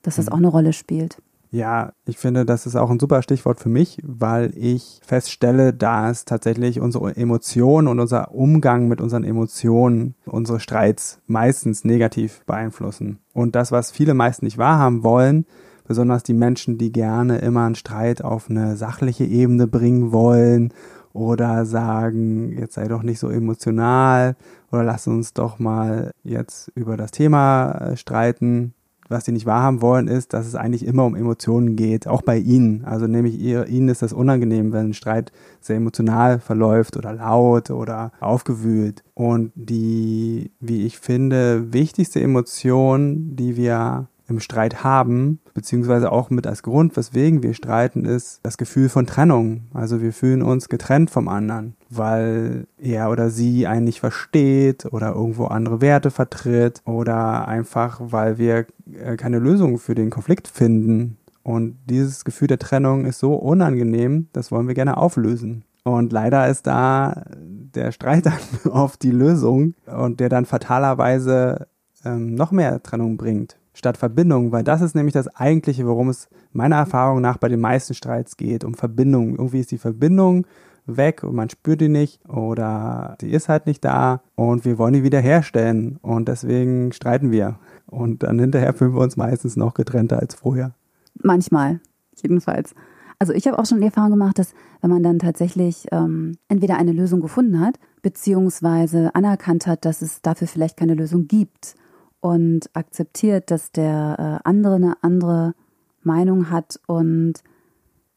dass 0.03 0.17
das 0.17 0.27
mhm. 0.27 0.33
auch 0.33 0.39
eine 0.39 0.49
Rolle 0.49 0.73
spielt. 0.73 1.19
Ja, 1.53 1.93
ich 2.07 2.17
finde, 2.17 2.47
das 2.47 2.65
ist 2.65 2.77
auch 2.77 2.91
ein 2.91 3.01
super 3.01 3.23
Stichwort 3.23 3.59
für 3.59 3.69
mich, 3.69 3.99
weil 4.05 4.53
ich 4.57 5.01
feststelle, 5.05 5.73
dass 5.73 6.25
tatsächlich 6.25 6.81
unsere 6.81 7.17
Emotionen 7.17 7.89
und 7.89 7.99
unser 7.99 8.33
Umgang 8.33 8.87
mit 8.87 9.01
unseren 9.01 9.25
Emotionen 9.25 10.15
unsere 10.27 10.61
Streits 10.61 11.21
meistens 11.27 11.85
negativ 11.85 12.45
beeinflussen. 12.47 13.19
Und 13.33 13.57
das, 13.57 13.73
was 13.73 13.91
viele 13.91 14.15
meist 14.15 14.45
nicht 14.45 14.59
wahrhaben 14.59 15.03
wollen, 15.03 15.45
besonders 15.89 16.23
die 16.23 16.35
Menschen, 16.35 16.79
die 16.79 16.93
gerne 16.93 17.39
immer 17.39 17.67
einen 17.67 17.75
Streit 17.75 18.23
auf 18.23 18.49
eine 18.49 18.77
sachliche 18.77 19.25
Ebene 19.25 19.67
bringen 19.67 20.13
wollen 20.13 20.73
oder 21.13 21.67
sagen, 21.67 22.57
jetzt 22.57 22.75
sei 22.75 22.87
doch 22.87 23.03
nicht 23.03 23.19
so 23.19 23.29
emotional 23.29 24.37
oder 24.71 24.85
lass 24.85 25.09
uns 25.09 25.33
doch 25.33 25.59
mal 25.59 26.13
jetzt 26.23 26.69
über 26.77 26.97
das 26.97 27.11
Thema 27.11 27.73
äh, 27.73 27.97
streiten, 27.97 28.73
was 29.11 29.25
sie 29.25 29.33
nicht 29.33 29.47
wahrhaben 29.47 29.83
wollen, 29.83 30.07
ist, 30.07 30.33
dass 30.33 30.47
es 30.47 30.55
eigentlich 30.55 30.87
immer 30.87 31.05
um 31.05 31.17
Emotionen 31.17 31.75
geht, 31.75 32.07
auch 32.07 32.23
bei 32.23 32.39
ihnen. 32.39 32.85
Also 32.85 33.07
nämlich 33.07 33.39
ihr, 33.41 33.67
ihnen 33.67 33.89
ist 33.89 34.03
das 34.03 34.13
unangenehm, 34.13 34.73
wenn 34.73 34.91
ein 34.91 34.95
Streit 34.95 35.33
sehr 35.61 35.77
emotional 35.77 36.39
verläuft 36.39 36.97
oder 36.97 37.13
laut 37.13 37.71
oder 37.71 38.13
aufgewühlt. 38.21 39.03
Und 39.15 39.53
die, 39.55 40.53
wie 40.61 40.87
ich 40.87 40.99
finde, 40.99 41.73
wichtigste 41.73 42.21
Emotion, 42.21 43.35
die 43.35 43.57
wir 43.57 44.09
im 44.31 44.41
Streit 44.41 44.83
haben, 44.83 45.41
beziehungsweise 45.53 46.11
auch 46.11 46.31
mit 46.31 46.47
als 46.47 46.63
Grund, 46.63 46.97
weswegen 46.97 47.43
wir 47.43 47.55
streiten, 47.55 48.05
ist 48.05 48.41
das 48.43 48.57
Gefühl 48.57 48.89
von 48.89 49.07
Trennung. 49.07 49.63
Also 49.75 50.01
wir 50.01 50.13
fühlen 50.13 50.43
uns 50.43 50.69
getrennt 50.69 51.11
vom 51.11 51.29
anderen, 51.29 51.75
weil 51.91 52.67
er 52.79 53.11
oder 53.11 53.31
sie 53.31 53.67
einen 53.67 53.85
nicht 53.85 54.01
versteht 54.01 54.87
oder 54.87 55.15
irgendwo 55.15 55.47
andere 55.47 55.81
Werte 55.81 56.11
vertritt 56.11 56.81
oder 56.87 57.47
einfach, 57.49 58.01
weil 58.03 58.39
wir 58.39 58.67
äh, 58.93 59.17
keine 59.17 59.39
Lösung 59.39 59.79
für 59.79 59.95
den 59.95 60.11
Konflikt 60.11 60.49
finden. 60.49 61.19
Und 61.43 61.77
dieses 61.87 62.25
Gefühl 62.25 62.49
der 62.49 62.59
Trennung 62.59 63.07
ist 63.07 63.19
so 63.19 63.35
unangenehm, 63.35 64.29
das 64.33 64.53
wollen 64.53 64.69
wir 64.69 64.75
gerne 64.75 64.97
auflösen. 64.97 65.65
Und 65.85 66.13
leider 66.13 66.49
ist 66.49 66.67
da 66.67 67.25
der 67.37 67.93
Streit 67.93 68.27
dann 68.65 68.73
auf 68.73 68.97
die 68.97 69.11
Lösung 69.11 69.75
und 69.87 70.21
der 70.21 70.29
dann 70.29 70.45
fatalerweise 70.45 71.67
ähm, 72.05 72.35
noch 72.35 72.53
mehr 72.53 72.83
Trennung 72.83 73.17
bringt 73.17 73.60
statt 73.73 73.97
Verbindung, 73.97 74.53
weil 74.53 74.65
das 74.65 74.81
ist 74.81 74.95
nämlich 74.95 75.15
das 75.15 75.29
eigentliche, 75.29 75.87
worum 75.87 76.09
es 76.09 76.29
meiner 76.53 76.77
Erfahrung 76.77 77.21
nach 77.21 77.39
bei 77.39 77.49
den 77.49 77.61
meisten 77.61 77.95
Streits 77.95 78.37
geht, 78.37 78.65
um 78.65 78.75
Verbindung. 78.75 79.37
Irgendwie 79.37 79.61
ist 79.61 79.71
die 79.71 79.79
Verbindung 79.79 80.47
weg 80.87 81.23
und 81.23 81.35
man 81.35 81.49
spürt 81.51 81.81
die 81.81 81.89
nicht 81.89 82.21
oder 82.29 83.17
die 83.21 83.31
ist 83.31 83.49
halt 83.49 83.67
nicht 83.67 83.85
da 83.85 84.23
und 84.35 84.65
wir 84.65 84.79
wollen 84.79 84.95
die 84.95 85.05
wieder 85.05 85.21
herstellen 85.21 85.99
und 86.03 86.29
deswegen 86.29 86.93
streiten 86.93 87.31
wir. 87.31 87.59
Und 87.87 88.23
dann 88.23 88.39
hinterher 88.39 88.73
fühlen 88.73 88.95
wir 88.95 89.01
uns 89.01 89.17
meistens 89.17 89.57
noch 89.57 89.75
getrennter 89.75 90.19
als 90.19 90.35
vorher. 90.35 90.75
Manchmal, 91.15 91.81
jedenfalls. 92.17 92.75
Also 93.19 93.35
ich 93.35 93.47
habe 93.47 93.59
auch 93.59 93.67
schon 93.67 93.81
die 93.81 93.87
Erfahrung 93.87 94.11
gemacht, 94.11 94.39
dass 94.39 94.55
wenn 94.81 94.91
man 94.91 95.03
dann 95.03 95.19
tatsächlich 95.19 95.87
ähm, 95.93 96.39
entweder 96.49 96.79
eine 96.79 96.93
Lösung 96.93 97.21
gefunden 97.21 97.61
hat, 97.61 97.79
beziehungsweise 98.01 99.15
anerkannt 99.15 99.67
hat, 99.67 99.85
dass 99.85 100.01
es 100.01 100.23
dafür 100.23 100.49
vielleicht 100.49 100.77
keine 100.77 100.95
Lösung 100.95 101.29
gibt 101.29 101.75
und 102.21 102.71
akzeptiert, 102.75 103.51
dass 103.51 103.73
der 103.73 104.41
äh, 104.45 104.49
andere 104.49 104.75
eine 104.75 105.03
andere 105.03 105.55
Meinung 106.03 106.51
hat 106.51 106.81
und 106.87 107.35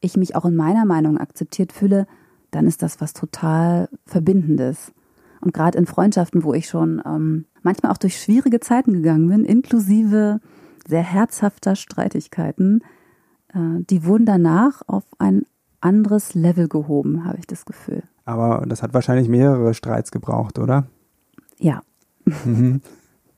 ich 0.01 0.17
mich 0.17 0.36
auch 0.36 0.45
in 0.45 0.55
meiner 0.55 0.86
Meinung 0.86 1.17
akzeptiert 1.17 1.72
fühle, 1.72 2.07
dann 2.51 2.67
ist 2.67 2.81
das 2.81 3.01
was 3.01 3.13
total 3.13 3.89
Verbindendes. 4.05 4.93
Und 5.41 5.53
gerade 5.53 5.77
in 5.77 5.86
Freundschaften, 5.86 6.43
wo 6.43 6.53
ich 6.53 6.67
schon 6.67 7.01
ähm, 7.05 7.45
manchmal 7.63 7.91
auch 7.91 7.98
durch 7.98 8.22
schwierige 8.22 8.60
Zeiten 8.60 8.93
gegangen 8.93 9.27
bin, 9.27 9.45
inklusive 9.45 10.39
sehr 10.88 11.03
herzhafter 11.03 11.75
Streitigkeiten, 11.75 12.81
äh, 13.53 13.83
die 13.89 14.05
wurden 14.05 14.25
danach 14.25 14.81
auf 14.88 15.03
ein 15.19 15.45
anderes 15.81 16.33
Level 16.33 16.67
gehoben, 16.67 17.25
habe 17.25 17.39
ich 17.39 17.48
das 17.48 17.65
Gefühl. 17.65 18.03
Aber 18.25 18.65
das 18.67 18.83
hat 18.83 18.93
wahrscheinlich 18.93 19.27
mehrere 19.27 19.74
Streits 19.74 20.12
gebraucht, 20.12 20.60
oder? 20.60 20.86
Ja. 21.60 21.81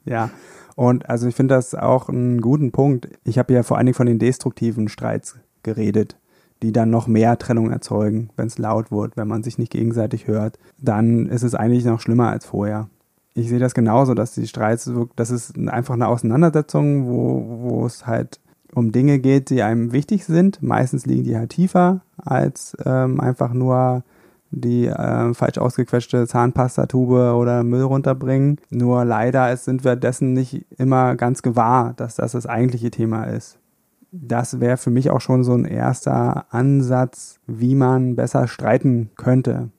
Ja. 0.06 0.30
Und 0.76 1.10
also 1.10 1.28
ich 1.28 1.36
finde 1.36 1.56
das 1.56 1.74
auch 1.74 2.10
einen 2.10 2.42
guten 2.42 2.72
Punkt. 2.72 3.08
Ich 3.24 3.38
habe 3.38 3.54
ja 3.54 3.64
vor 3.64 3.78
allen 3.78 3.86
Dingen 3.86 3.96
von 3.96 4.08
den 4.08 4.20
destruktiven 4.20 4.90
Streits 4.90 5.38
geredet, 5.64 6.18
die 6.62 6.72
dann 6.72 6.90
noch 6.90 7.08
mehr 7.08 7.38
Trennung 7.38 7.72
erzeugen, 7.72 8.30
wenn 8.36 8.48
es 8.48 8.58
laut 8.58 8.92
wird, 8.92 9.18
wenn 9.18 9.28
man 9.28 9.44
sich 9.44 9.58
nicht 9.58 9.72
gegenseitig 9.72 10.28
hört. 10.28 10.60
Dann 10.78 11.28
ist 11.28 11.44
es 11.44 11.56
eigentlich 11.56 11.86
noch 11.86 12.02
schlimmer 12.02 12.30
als 12.30 12.46
vorher. 12.46 12.90
Ich 13.34 13.50
sehe 13.50 13.60
das 13.60 13.74
genauso, 13.74 14.14
dass 14.14 14.34
die 14.34 14.48
Streits, 14.48 14.90
das 15.16 15.30
ist 15.30 15.58
einfach 15.58 15.94
eine 15.94 16.08
Auseinandersetzung, 16.08 17.08
wo, 17.08 17.60
wo 17.62 17.86
es 17.86 18.06
halt 18.06 18.40
um 18.74 18.92
Dinge 18.92 19.20
geht, 19.20 19.50
die 19.50 19.62
einem 19.62 19.92
wichtig 19.92 20.26
sind. 20.26 20.62
Meistens 20.62 21.06
liegen 21.06 21.24
die 21.24 21.38
halt 21.38 21.52
tiefer 21.52 22.02
als 22.18 22.78
ähm, 22.86 23.20
einfach 23.20 23.54
nur 23.54 24.04
die 24.52 24.88
äh, 24.88 25.34
falsch 25.34 25.58
ausgequetschte 25.58 26.28
Zahnpastatube 26.28 27.34
oder 27.34 27.64
Müll 27.64 27.84
runterbringen. 27.84 28.58
Nur 28.70 29.06
leider 29.06 29.56
sind 29.58 29.84
wir 29.84 29.96
dessen 29.96 30.34
nicht 30.34 30.66
immer 30.78 31.16
ganz 31.16 31.42
gewahr, 31.42 31.94
dass 31.96 32.16
das 32.16 32.34
das 32.34 32.46
eigentliche 32.46 32.92
Thema 32.92 33.26
ist. 33.26 33.60
Das 34.12 34.62
wäre 34.62 34.78
für 34.78 34.92
mich 34.92 35.10
auch 35.10 35.20
schon 35.20 35.44
so 35.44 35.54
ein 35.54 35.66
erster 35.66 36.46
Ansatz, 36.50 37.40
wie 37.48 37.76
man 37.76 38.16
besser 38.16 38.48
streiten 38.48 39.10
könnte. 39.18 39.72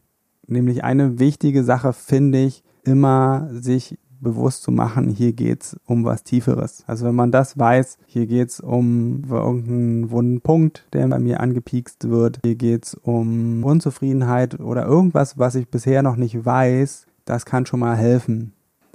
Nämlich 0.47 0.85
eine 0.85 1.19
wichtige 1.19 1.65
Sache 1.65 1.93
finde 1.93 2.39
ich, 2.39 2.63
immer 2.85 3.49
sich 3.51 3.99
bewusst 4.21 4.63
zu 4.63 4.71
machen, 4.71 5.09
hier 5.09 5.33
geht's 5.33 5.77
um 5.87 6.05
was 6.05 6.25
Tieferes. 6.25 6.85
Also 6.87 7.07
wenn 7.07 7.15
man 7.15 7.31
das 7.31 7.59
weiß, 7.59 7.99
hier 8.07 8.27
geht's 8.27 8.61
um 8.61 9.23
irgendeinen 9.31 10.11
wunden 10.11 10.41
Punkt, 10.41 10.87
der 10.93 11.07
bei 11.09 11.19
mir 11.19 11.41
angepiekst 11.41 12.09
wird, 12.09 12.41
hier 12.45 12.57
geht's 12.57 12.95
um 12.95 13.65
Unzufriedenheit 13.65 14.61
oder 14.61 14.87
irgendwas, 14.87 15.39
was 15.39 15.55
ich 15.55 15.69
bisher 15.69 16.03
noch 16.03 16.17
nicht 16.17 16.45
weiß, 16.45 17.07
das 17.25 17.47
kann 17.47 17.67
schon 17.67 17.81
mal 17.81 17.97
helfen. 17.97 18.53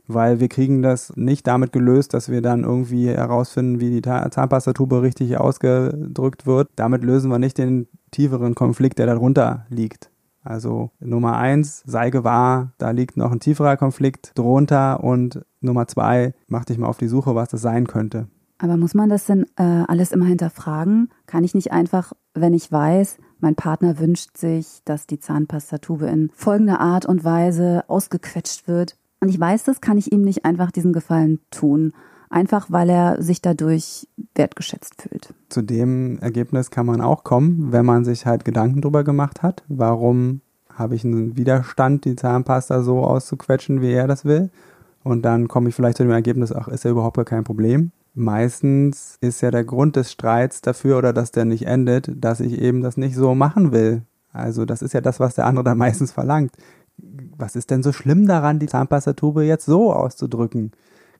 Weil 0.07 0.41
wir 0.41 0.49
kriegen 0.49 0.81
das 0.81 1.15
nicht 1.15 1.47
damit 1.47 1.71
gelöst, 1.71 2.13
dass 2.13 2.27
wir 2.27 2.41
dann 2.41 2.65
irgendwie 2.65 3.07
herausfinden, 3.07 3.79
wie 3.79 3.91
die 3.91 4.01
Zahnpastatube 4.01 5.01
richtig 5.01 5.37
ausgedrückt 5.37 6.45
wird. 6.45 6.69
Damit 6.75 7.03
lösen 7.03 7.31
wir 7.31 7.39
nicht 7.39 7.57
den 7.57 7.87
tieferen 8.11 8.53
Konflikt, 8.53 8.99
der 8.99 9.05
darunter 9.05 9.65
liegt. 9.69 10.10
Also 10.43 10.91
Nummer 10.99 11.37
eins, 11.37 11.83
sei 11.85 12.09
gewahr, 12.09 12.73
da 12.77 12.91
liegt 12.91 13.17
noch 13.17 13.31
ein 13.31 13.39
tieferer 13.39 13.77
Konflikt 13.77 14.31
drunter 14.35 15.03
und 15.03 15.45
Nummer 15.59 15.87
zwei, 15.87 16.33
mach 16.47 16.65
dich 16.65 16.77
mal 16.77 16.87
auf 16.87 16.97
die 16.97 17.07
Suche, 17.07 17.35
was 17.35 17.49
das 17.49 17.61
sein 17.61 17.87
könnte. 17.87 18.27
Aber 18.57 18.77
muss 18.77 18.93
man 18.93 19.09
das 19.09 19.25
denn 19.25 19.45
äh, 19.55 19.63
alles 19.87 20.11
immer 20.11 20.25
hinterfragen? 20.25 21.09
Kann 21.25 21.43
ich 21.43 21.55
nicht 21.55 21.71
einfach, 21.71 22.13
wenn 22.33 22.53
ich 22.53 22.71
weiß, 22.71 23.17
mein 23.39 23.55
Partner 23.55 23.99
wünscht 23.99 24.37
sich, 24.37 24.81
dass 24.85 25.07
die 25.07 25.19
Zahnpastatube 25.19 26.07
in 26.07 26.29
folgender 26.33 26.79
Art 26.79 27.05
und 27.05 27.23
Weise 27.23 27.83
ausgequetscht 27.87 28.67
wird 28.67 28.97
und 29.21 29.29
ich 29.29 29.39
weiß 29.39 29.63
das, 29.63 29.81
kann 29.81 29.99
ich 29.99 30.11
ihm 30.11 30.23
nicht 30.23 30.45
einfach 30.45 30.71
diesen 30.71 30.93
Gefallen 30.93 31.39
tun 31.51 31.93
einfach 32.31 32.67
weil 32.69 32.89
er 32.89 33.21
sich 33.21 33.41
dadurch 33.41 34.07
wertgeschätzt 34.35 35.01
fühlt. 35.01 35.33
Zu 35.49 35.61
dem 35.61 36.17
Ergebnis 36.19 36.71
kann 36.71 36.85
man 36.85 37.01
auch 37.01 37.23
kommen, 37.23 37.71
wenn 37.71 37.85
man 37.85 38.05
sich 38.05 38.25
halt 38.25 38.45
Gedanken 38.45 38.81
drüber 38.81 39.03
gemacht 39.03 39.43
hat, 39.43 39.63
warum 39.67 40.41
habe 40.73 40.95
ich 40.95 41.03
einen 41.05 41.37
Widerstand, 41.37 42.05
die 42.05 42.15
Zahnpasta 42.15 42.81
so 42.81 42.99
auszuquetschen, 43.03 43.81
wie 43.81 43.91
er 43.91 44.07
das 44.07 44.25
will. 44.25 44.49
Und 45.03 45.23
dann 45.23 45.47
komme 45.47 45.69
ich 45.69 45.75
vielleicht 45.75 45.97
zu 45.97 46.03
dem 46.03 46.11
Ergebnis, 46.11 46.51
ach, 46.53 46.67
ist 46.67 46.85
ja 46.85 46.91
überhaupt 46.91 47.23
kein 47.25 47.43
Problem. 47.43 47.91
Meistens 48.13 49.17
ist 49.21 49.41
ja 49.41 49.51
der 49.51 49.63
Grund 49.63 49.95
des 49.95 50.11
Streits 50.11 50.61
dafür 50.61 50.97
oder 50.97 51.13
dass 51.13 51.31
der 51.31 51.45
nicht 51.45 51.65
endet, 51.65 52.11
dass 52.15 52.39
ich 52.39 52.61
eben 52.61 52.81
das 52.81 52.97
nicht 52.97 53.15
so 53.15 53.35
machen 53.35 53.71
will. 53.71 54.03
Also 54.33 54.65
das 54.65 54.81
ist 54.81 54.93
ja 54.93 55.01
das, 55.01 55.19
was 55.19 55.35
der 55.35 55.45
andere 55.45 55.63
dann 55.63 55.77
meistens 55.77 56.11
verlangt. 56.11 56.51
Was 57.37 57.55
ist 57.55 57.71
denn 57.71 57.83
so 57.83 57.91
schlimm 57.91 58.27
daran, 58.27 58.59
die 58.59 58.67
Zahnpastatube 58.67 59.43
jetzt 59.43 59.65
so 59.65 59.93
auszudrücken? 59.93 60.71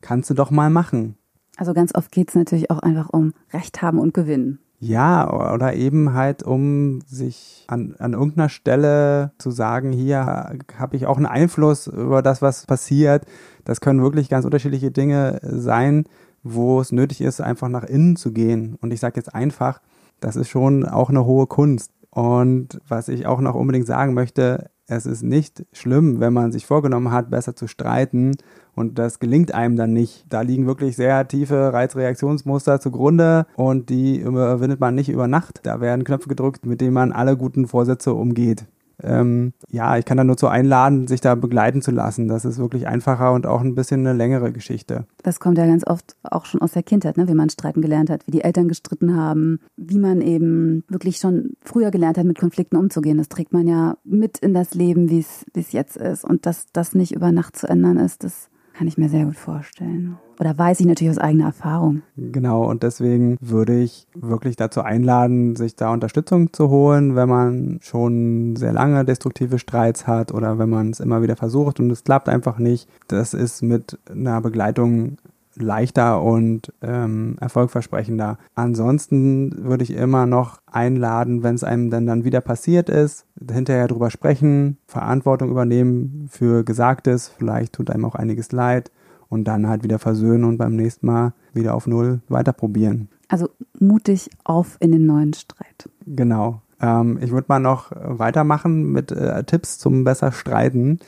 Kannst 0.01 0.29
du 0.29 0.34
doch 0.34 0.51
mal 0.51 0.70
machen. 0.70 1.15
Also 1.58 1.74
ganz 1.74 1.93
oft 1.96 2.12
geht 2.12 2.29
es 2.29 2.36
natürlich 2.36 2.72
auch 2.72 2.79
einfach 2.79 3.10
um 3.10 3.34
Recht 3.53 3.81
haben 3.81 4.00
und 4.00 4.13
gewinnen. 4.13 4.60
Ja, 4.84 5.31
oder 5.53 5.75
eben 5.75 6.13
halt 6.13 6.41
um 6.41 7.01
sich 7.05 7.65
an, 7.67 7.93
an 8.00 8.13
irgendeiner 8.13 8.50
Stelle 8.50 9.31
zu 9.38 9.51
sagen, 9.51 9.91
hier 9.91 10.25
habe 10.25 10.96
ich 10.96 11.05
auch 11.05 11.17
einen 11.17 11.27
Einfluss 11.27 11.86
über 11.86 12.24
das, 12.24 12.41
was 12.41 12.65
passiert. 12.65 13.25
Das 13.63 13.79
können 13.79 14.01
wirklich 14.01 14.27
ganz 14.27 14.43
unterschiedliche 14.43 14.89
Dinge 14.89 15.39
sein, 15.43 16.05
wo 16.41 16.81
es 16.81 16.91
nötig 16.91 17.22
ist, 17.22 17.41
einfach 17.41 17.70
nach 17.70 17.84
innen 17.84 18.15
zu 18.15 18.31
gehen. 18.31 18.75
Und 18.81 18.91
ich 18.91 19.00
sage 19.00 19.17
jetzt 19.17 19.36
einfach, 19.36 19.81
das 20.20 20.36
ist 20.36 20.50
schon 20.50 20.84
auch 20.84 21.12
eine 21.12 21.25
hohe 21.25 21.46
Kunst. 21.46 21.91
Und 22.10 22.79
was 22.88 23.08
ich 23.08 23.27
auch 23.27 23.39
noch 23.39 23.53
unbedingt 23.53 23.86
sagen 23.86 24.15
möchte, 24.15 24.72
es 24.88 25.05
ist 25.05 25.22
nicht 25.22 25.63
schlimm, 25.74 26.20
wenn 26.20 26.34
man 26.34 26.51
sich 26.51 26.65
vorgenommen 26.65 27.12
hat, 27.12 27.29
besser 27.29 27.55
zu 27.55 27.67
streiten 27.67 28.36
und 28.75 28.97
das 28.99 29.19
gelingt 29.19 29.53
einem 29.53 29.75
dann 29.75 29.93
nicht. 29.93 30.25
Da 30.29 30.41
liegen 30.41 30.67
wirklich 30.67 30.95
sehr 30.95 31.27
tiefe 31.27 31.73
Reizreaktionsmuster 31.73 32.79
zugrunde 32.79 33.45
und 33.55 33.89
die 33.89 34.17
überwindet 34.17 34.79
man 34.79 34.95
nicht 34.95 35.09
über 35.09 35.27
Nacht. 35.27 35.59
Da 35.63 35.81
werden 35.81 36.03
Knöpfe 36.03 36.29
gedrückt, 36.29 36.65
mit 36.65 36.81
denen 36.81 36.93
man 36.93 37.11
alle 37.11 37.37
guten 37.37 37.67
Vorsätze 37.67 38.13
umgeht. 38.13 38.65
ähm, 39.03 39.53
ja, 39.69 39.97
ich 39.97 40.05
kann 40.05 40.17
da 40.17 40.23
nur 40.23 40.37
zu 40.37 40.47
einladen, 40.47 41.07
sich 41.07 41.21
da 41.21 41.35
begleiten 41.35 41.81
zu 41.81 41.91
lassen. 41.91 42.27
Das 42.27 42.45
ist 42.45 42.59
wirklich 42.59 42.87
einfacher 42.87 43.33
und 43.33 43.45
auch 43.45 43.61
ein 43.61 43.75
bisschen 43.75 44.01
eine 44.01 44.15
längere 44.15 44.51
Geschichte. 44.51 45.05
Das 45.23 45.39
kommt 45.39 45.57
ja 45.57 45.65
ganz 45.65 45.85
oft 45.85 46.15
auch 46.23 46.45
schon 46.45 46.61
aus 46.61 46.73
der 46.73 46.83
Kindheit, 46.83 47.17
ne? 47.17 47.27
wie 47.27 47.33
man 47.33 47.49
streiten 47.49 47.81
gelernt 47.81 48.09
hat, 48.09 48.27
wie 48.27 48.31
die 48.31 48.43
Eltern 48.43 48.67
gestritten 48.67 49.15
haben, 49.15 49.59
wie 49.75 49.97
man 49.97 50.21
eben 50.21 50.83
wirklich 50.87 51.17
schon 51.17 51.53
früher 51.63 51.91
gelernt 51.91 52.17
hat, 52.17 52.25
mit 52.25 52.39
Konflikten 52.39 52.77
umzugehen. 52.77 53.17
Das 53.17 53.29
trägt 53.29 53.53
man 53.53 53.67
ja 53.67 53.97
mit 54.03 54.37
in 54.37 54.53
das 54.53 54.73
Leben, 54.73 55.09
wie 55.09 55.19
es 55.19 55.71
jetzt 55.71 55.97
ist. 55.97 56.23
Und 56.23 56.45
dass 56.45 56.67
das 56.71 56.93
nicht 56.93 57.13
über 57.13 57.31
Nacht 57.31 57.55
zu 57.55 57.67
ändern 57.67 57.97
ist, 57.97 58.23
das 58.23 58.50
kann 58.81 58.88
ich 58.88 58.97
mir 58.97 59.09
sehr 59.09 59.25
gut 59.25 59.35
vorstellen. 59.35 60.17
Oder 60.39 60.57
weiß 60.57 60.79
ich 60.79 60.88
natürlich 60.88 61.11
aus 61.11 61.19
eigener 61.19 61.45
Erfahrung. 61.45 62.01
Genau, 62.17 62.67
und 62.67 62.81
deswegen 62.81 63.38
würde 63.39 63.79
ich 63.79 64.07
wirklich 64.15 64.55
dazu 64.55 64.81
einladen, 64.81 65.55
sich 65.55 65.75
da 65.75 65.93
Unterstützung 65.93 66.51
zu 66.51 66.69
holen, 66.69 67.15
wenn 67.15 67.29
man 67.29 67.77
schon 67.83 68.55
sehr 68.55 68.73
lange 68.73 69.05
destruktive 69.05 69.59
Streits 69.59 70.07
hat 70.07 70.33
oder 70.33 70.57
wenn 70.57 70.71
man 70.71 70.89
es 70.89 71.00
immer 71.00 71.21
wieder 71.21 71.35
versucht 71.35 71.79
und 71.79 71.91
es 71.91 72.03
klappt 72.03 72.27
einfach 72.27 72.57
nicht. 72.57 72.89
Das 73.07 73.35
ist 73.35 73.61
mit 73.61 74.00
einer 74.09 74.41
Begleitung 74.41 75.17
leichter 75.55 76.22
und 76.22 76.74
ähm, 76.81 77.38
erfolgversprechender. 77.39 78.38
Ansonsten 78.55 79.65
würde 79.65 79.84
ich 79.84 79.91
immer 79.91 80.25
noch 80.25 80.62
einladen, 80.65 81.43
wenn 81.43 81.55
es 81.55 81.63
einem 81.63 81.89
dann, 81.89 82.05
dann 82.05 82.24
wieder 82.24 82.41
passiert 82.41 82.89
ist, 82.89 83.25
hinterher 83.51 83.88
drüber 83.88 84.10
sprechen, 84.10 84.77
Verantwortung 84.88 85.50
übernehmen 85.50 86.27
für 86.29 86.63
Gesagtes, 86.63 87.27
vielleicht 87.27 87.74
tut 87.74 87.89
einem 87.89 88.05
auch 88.05 88.15
einiges 88.15 88.51
leid 88.51 88.91
und 89.29 89.46
dann 89.46 89.67
halt 89.67 89.84
wieder 89.84 90.00
versöhnen 90.00 90.43
und 90.43 90.58
beim 90.58 90.75
nächsten 90.75 91.05
Mal 91.05 91.34
wieder 91.53 91.74
auf 91.74 91.88
Null 91.88 92.22
weiter 92.27 92.53
probieren. 92.53 93.10
Also 93.27 93.50
mutig 93.79 94.29
auf 94.43 94.77
in 94.79 94.91
den 94.91 95.05
neuen 95.05 95.34
Streit. 95.34 95.89
Genau. 96.05 96.62
Ähm, 96.81 97.17
ich 97.22 97.31
würde 97.31 97.46
mal 97.48 97.60
noch 97.60 97.91
weitermachen 97.96 98.91
mit 98.91 99.12
äh, 99.12 99.43
Tipps 99.46 99.79
zum 99.79 100.03
besser 100.03 100.31
streiten. 100.31 101.00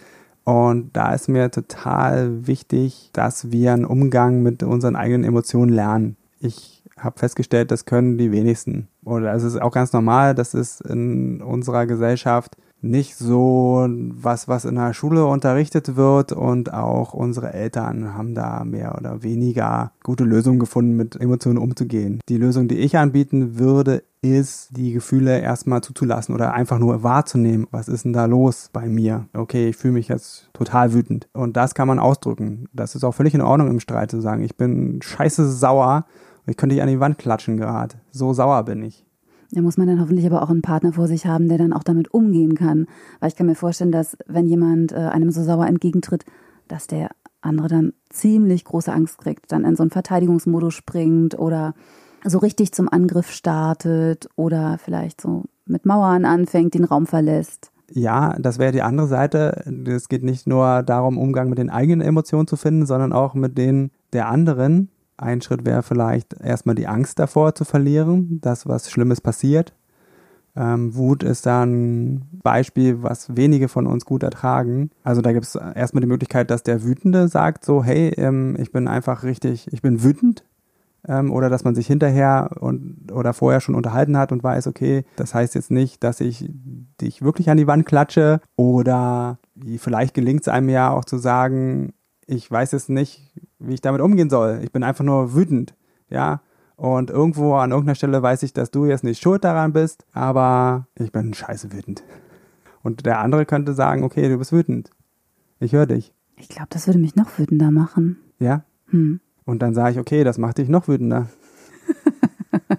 Und 0.43 0.91
da 0.93 1.13
ist 1.13 1.29
mir 1.29 1.49
total 1.51 2.47
wichtig, 2.47 3.09
dass 3.13 3.51
wir 3.51 3.73
einen 3.73 3.85
Umgang 3.85 4.43
mit 4.43 4.61
unseren 4.63 4.95
eigenen 4.95 5.23
Emotionen 5.23 5.71
lernen. 5.71 6.17
Ich 6.39 6.83
habe 6.97 7.19
festgestellt, 7.19 7.71
das 7.71 7.85
können 7.85 8.17
die 8.17 8.31
wenigsten. 8.31 8.87
Oder 9.05 9.33
es 9.33 9.43
ist 9.43 9.61
auch 9.61 9.71
ganz 9.71 9.93
normal, 9.93 10.35
das 10.35 10.53
ist 10.53 10.81
in 10.81 11.41
unserer 11.41 11.85
Gesellschaft 11.85 12.57
nicht 12.83 13.15
so 13.15 13.87
was, 13.89 14.47
was 14.47 14.65
in 14.65 14.75
der 14.75 14.93
Schule 14.93 15.25
unterrichtet 15.25 15.95
wird 15.95 16.31
und 16.31 16.73
auch 16.73 17.13
unsere 17.13 17.53
Eltern 17.53 18.13
haben 18.13 18.35
da 18.35 18.63
mehr 18.63 18.95
oder 18.97 19.23
weniger 19.23 19.91
gute 20.03 20.23
Lösungen 20.23 20.59
gefunden, 20.59 20.95
mit 20.95 21.19
Emotionen 21.19 21.57
umzugehen. 21.57 22.19
Die 22.29 22.37
Lösung, 22.37 22.67
die 22.67 22.77
ich 22.77 22.97
anbieten 22.97 23.57
würde, 23.57 24.03
ist, 24.21 24.69
die 24.77 24.93
Gefühle 24.93 25.39
erstmal 25.39 25.81
zuzulassen 25.81 26.35
oder 26.35 26.53
einfach 26.53 26.79
nur 26.79 27.03
wahrzunehmen. 27.03 27.67
Was 27.71 27.87
ist 27.87 28.05
denn 28.05 28.13
da 28.13 28.25
los 28.25 28.69
bei 28.71 28.87
mir? 28.87 29.27
Okay, 29.33 29.69
ich 29.69 29.77
fühle 29.77 29.95
mich 29.95 30.07
jetzt 30.07 30.49
total 30.53 30.93
wütend. 30.93 31.27
Und 31.33 31.57
das 31.57 31.75
kann 31.75 31.87
man 31.87 31.99
ausdrücken. 31.99 32.69
Das 32.73 32.95
ist 32.95 33.03
auch 33.03 33.13
völlig 33.13 33.33
in 33.33 33.41
Ordnung 33.41 33.69
im 33.69 33.79
Streit 33.79 34.11
zu 34.11 34.21
sagen, 34.21 34.43
ich 34.43 34.55
bin 34.55 35.01
scheiße 35.01 35.51
sauer 35.51 36.05
ich 36.45 36.57
könnte 36.57 36.75
dich 36.75 36.83
an 36.83 36.89
die 36.89 36.99
Wand 36.99 37.17
klatschen 37.17 37.57
gerade. 37.57 37.95
So 38.11 38.33
sauer 38.33 38.63
bin 38.63 38.83
ich. 38.83 39.05
Da 39.53 39.61
muss 39.61 39.77
man 39.77 39.87
dann 39.87 40.01
hoffentlich 40.01 40.25
aber 40.25 40.41
auch 40.41 40.49
einen 40.49 40.63
Partner 40.63 40.93
vor 40.93 41.07
sich 41.07 41.27
haben, 41.27 41.47
der 41.47 41.59
dann 41.59 41.73
auch 41.73 41.83
damit 41.83 42.11
umgehen 42.13 42.55
kann. 42.55 42.87
Weil 43.19 43.29
ich 43.29 43.35
kann 43.35 43.45
mir 43.45 43.55
vorstellen, 43.55 43.91
dass 43.91 44.17
wenn 44.25 44.47
jemand 44.47 44.91
äh, 44.91 44.95
einem 44.95 45.31
so 45.31 45.43
sauer 45.43 45.67
entgegentritt, 45.67 46.25
dass 46.67 46.87
der 46.87 47.11
andere 47.41 47.67
dann 47.67 47.93
ziemlich 48.09 48.65
große 48.65 48.91
Angst 48.91 49.19
kriegt, 49.19 49.51
dann 49.51 49.63
in 49.63 49.75
so 49.75 49.83
einen 49.83 49.91
Verteidigungsmodus 49.91 50.73
springt 50.73 51.37
oder 51.37 51.75
so 52.23 52.39
richtig 52.39 52.71
zum 52.71 52.89
Angriff 52.89 53.29
startet 53.31 54.27
oder 54.35 54.77
vielleicht 54.79 55.21
so 55.21 55.43
mit 55.65 55.85
Mauern 55.85 56.25
anfängt, 56.25 56.73
den 56.73 56.85
Raum 56.85 57.05
verlässt. 57.05 57.71
Ja, 57.91 58.35
das 58.39 58.57
wäre 58.57 58.71
die 58.71 58.81
andere 58.81 59.07
Seite. 59.07 59.63
Es 59.85 60.09
geht 60.09 60.23
nicht 60.23 60.47
nur 60.47 60.81
darum, 60.83 61.17
Umgang 61.17 61.49
mit 61.49 61.59
den 61.59 61.69
eigenen 61.69 62.01
Emotionen 62.01 62.47
zu 62.47 62.55
finden, 62.55 62.85
sondern 62.85 63.13
auch 63.13 63.35
mit 63.35 63.57
denen 63.57 63.91
der 64.13 64.29
anderen. 64.29 64.89
Ein 65.17 65.41
Schritt 65.41 65.65
wäre 65.65 65.83
vielleicht 65.83 66.33
erstmal 66.33 66.75
die 66.75 66.87
Angst 66.87 67.19
davor 67.19 67.55
zu 67.55 67.65
verlieren, 67.65 68.39
dass 68.41 68.67
was 68.67 68.89
Schlimmes 68.89 69.21
passiert. 69.21 69.73
Ähm, 70.55 70.95
Wut 70.95 71.23
ist 71.23 71.45
da 71.45 71.63
ein 71.63 72.25
Beispiel, 72.43 73.01
was 73.01 73.35
wenige 73.35 73.67
von 73.67 73.87
uns 73.87 74.05
gut 74.05 74.21
ertragen. 74.21 74.91
Also 75.03 75.21
da 75.21 75.33
gibt 75.33 75.45
es 75.45 75.55
erstmal 75.55 76.01
die 76.01 76.07
Möglichkeit, 76.07 76.51
dass 76.51 76.61
der 76.61 76.83
Wütende 76.83 77.27
sagt 77.27 77.65
so, 77.65 77.83
hey, 77.83 78.09
ähm, 78.17 78.55
ich 78.59 78.71
bin 78.71 78.87
einfach 78.87 79.23
richtig, 79.23 79.71
ich 79.71 79.81
bin 79.81 80.03
wütend. 80.03 80.43
Ähm, 81.05 81.31
oder 81.31 81.49
dass 81.49 81.63
man 81.63 81.75
sich 81.75 81.87
hinterher 81.87 82.51
und 82.59 83.11
oder 83.11 83.33
vorher 83.33 83.59
schon 83.59 83.75
unterhalten 83.75 84.15
hat 84.15 84.31
und 84.31 84.43
weiß, 84.43 84.67
okay, 84.67 85.03
das 85.17 85.33
heißt 85.33 85.53
jetzt 85.55 85.71
nicht, 85.71 86.03
dass 86.03 86.21
ich 86.21 86.49
dich 87.01 87.21
wirklich 87.21 87.49
an 87.49 87.57
die 87.57 87.67
Wand 87.67 87.85
klatsche 87.85 88.39
oder 88.55 89.37
vielleicht 89.77 90.13
gelingt 90.13 90.41
es 90.41 90.47
einem 90.47 90.69
ja 90.69 90.91
auch 90.91 91.03
zu 91.03 91.17
sagen, 91.17 91.93
ich 92.27 92.49
weiß 92.49 92.71
jetzt 92.71 92.89
nicht, 92.89 93.33
wie 93.59 93.73
ich 93.73 93.81
damit 93.81 94.01
umgehen 94.01 94.29
soll. 94.29 94.61
Ich 94.63 94.71
bin 94.71 94.83
einfach 94.83 95.03
nur 95.03 95.33
wütend, 95.33 95.75
ja. 96.09 96.41
Und 96.75 97.09
irgendwo 97.09 97.55
an 97.55 97.71
irgendeiner 97.71 97.95
Stelle 97.95 98.21
weiß 98.21 98.43
ich, 98.43 98.53
dass 98.53 98.71
du 98.71 98.85
jetzt 98.85 99.03
nicht 99.03 99.21
schuld 99.21 99.43
daran 99.43 99.73
bist, 99.73 100.05
aber 100.11 100.87
ich 100.95 101.11
bin 101.11 101.33
scheiße 101.33 101.71
wütend. 101.71 102.03
Und 102.81 103.05
der 103.05 103.19
andere 103.19 103.45
könnte 103.45 103.73
sagen, 103.73 104.03
okay, 104.03 104.27
du 104.27 104.37
bist 104.37 104.51
wütend. 104.51 104.89
Ich 105.59 105.73
höre 105.73 105.85
dich. 105.85 106.13
Ich 106.35 106.49
glaube, 106.49 106.67
das 106.71 106.87
würde 106.87 106.99
mich 106.99 107.15
noch 107.15 107.37
wütender 107.37 107.71
machen. 107.71 108.17
Ja? 108.39 108.65
Hm. 108.87 109.21
Und 109.45 109.61
dann 109.61 109.73
sage 109.73 109.93
ich, 109.93 109.99
okay, 109.99 110.23
das 110.23 110.37
macht 110.37 110.57
dich 110.57 110.67
noch 110.67 110.87
wütender. 110.87 111.29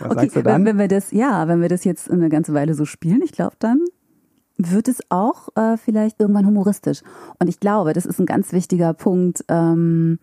Was 0.00 0.10
okay, 0.10 0.20
sagst 0.20 0.36
du 0.36 0.42
dann? 0.42 0.64
Wenn, 0.64 0.66
wenn, 0.66 0.78
wir 0.78 0.88
das, 0.88 1.12
ja, 1.12 1.46
wenn 1.46 1.60
wir 1.60 1.68
das 1.68 1.84
jetzt 1.84 2.10
eine 2.10 2.28
ganze 2.28 2.54
Weile 2.54 2.74
so 2.74 2.84
spielen, 2.84 3.22
ich 3.22 3.32
glaube, 3.32 3.56
dann 3.58 3.84
wird 4.70 4.88
es 4.88 5.00
auch 5.08 5.48
äh, 5.56 5.76
vielleicht 5.76 6.20
irgendwann 6.20 6.46
humoristisch. 6.46 7.02
Und 7.38 7.48
ich 7.48 7.60
glaube, 7.60 7.92
das 7.92 8.06
ist 8.06 8.18
ein 8.18 8.26
ganz 8.26 8.52
wichtiger 8.52 8.94
Punkt, 8.94 9.44
ähm, 9.48 10.18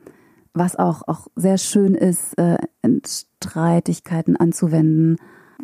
was 0.53 0.75
auch, 0.77 1.07
auch 1.07 1.27
sehr 1.35 1.57
schön 1.57 1.95
ist, 1.95 2.37
äh, 2.37 2.57
in 2.81 3.01
Streitigkeiten 3.05 4.35
anzuwenden. 4.35 5.17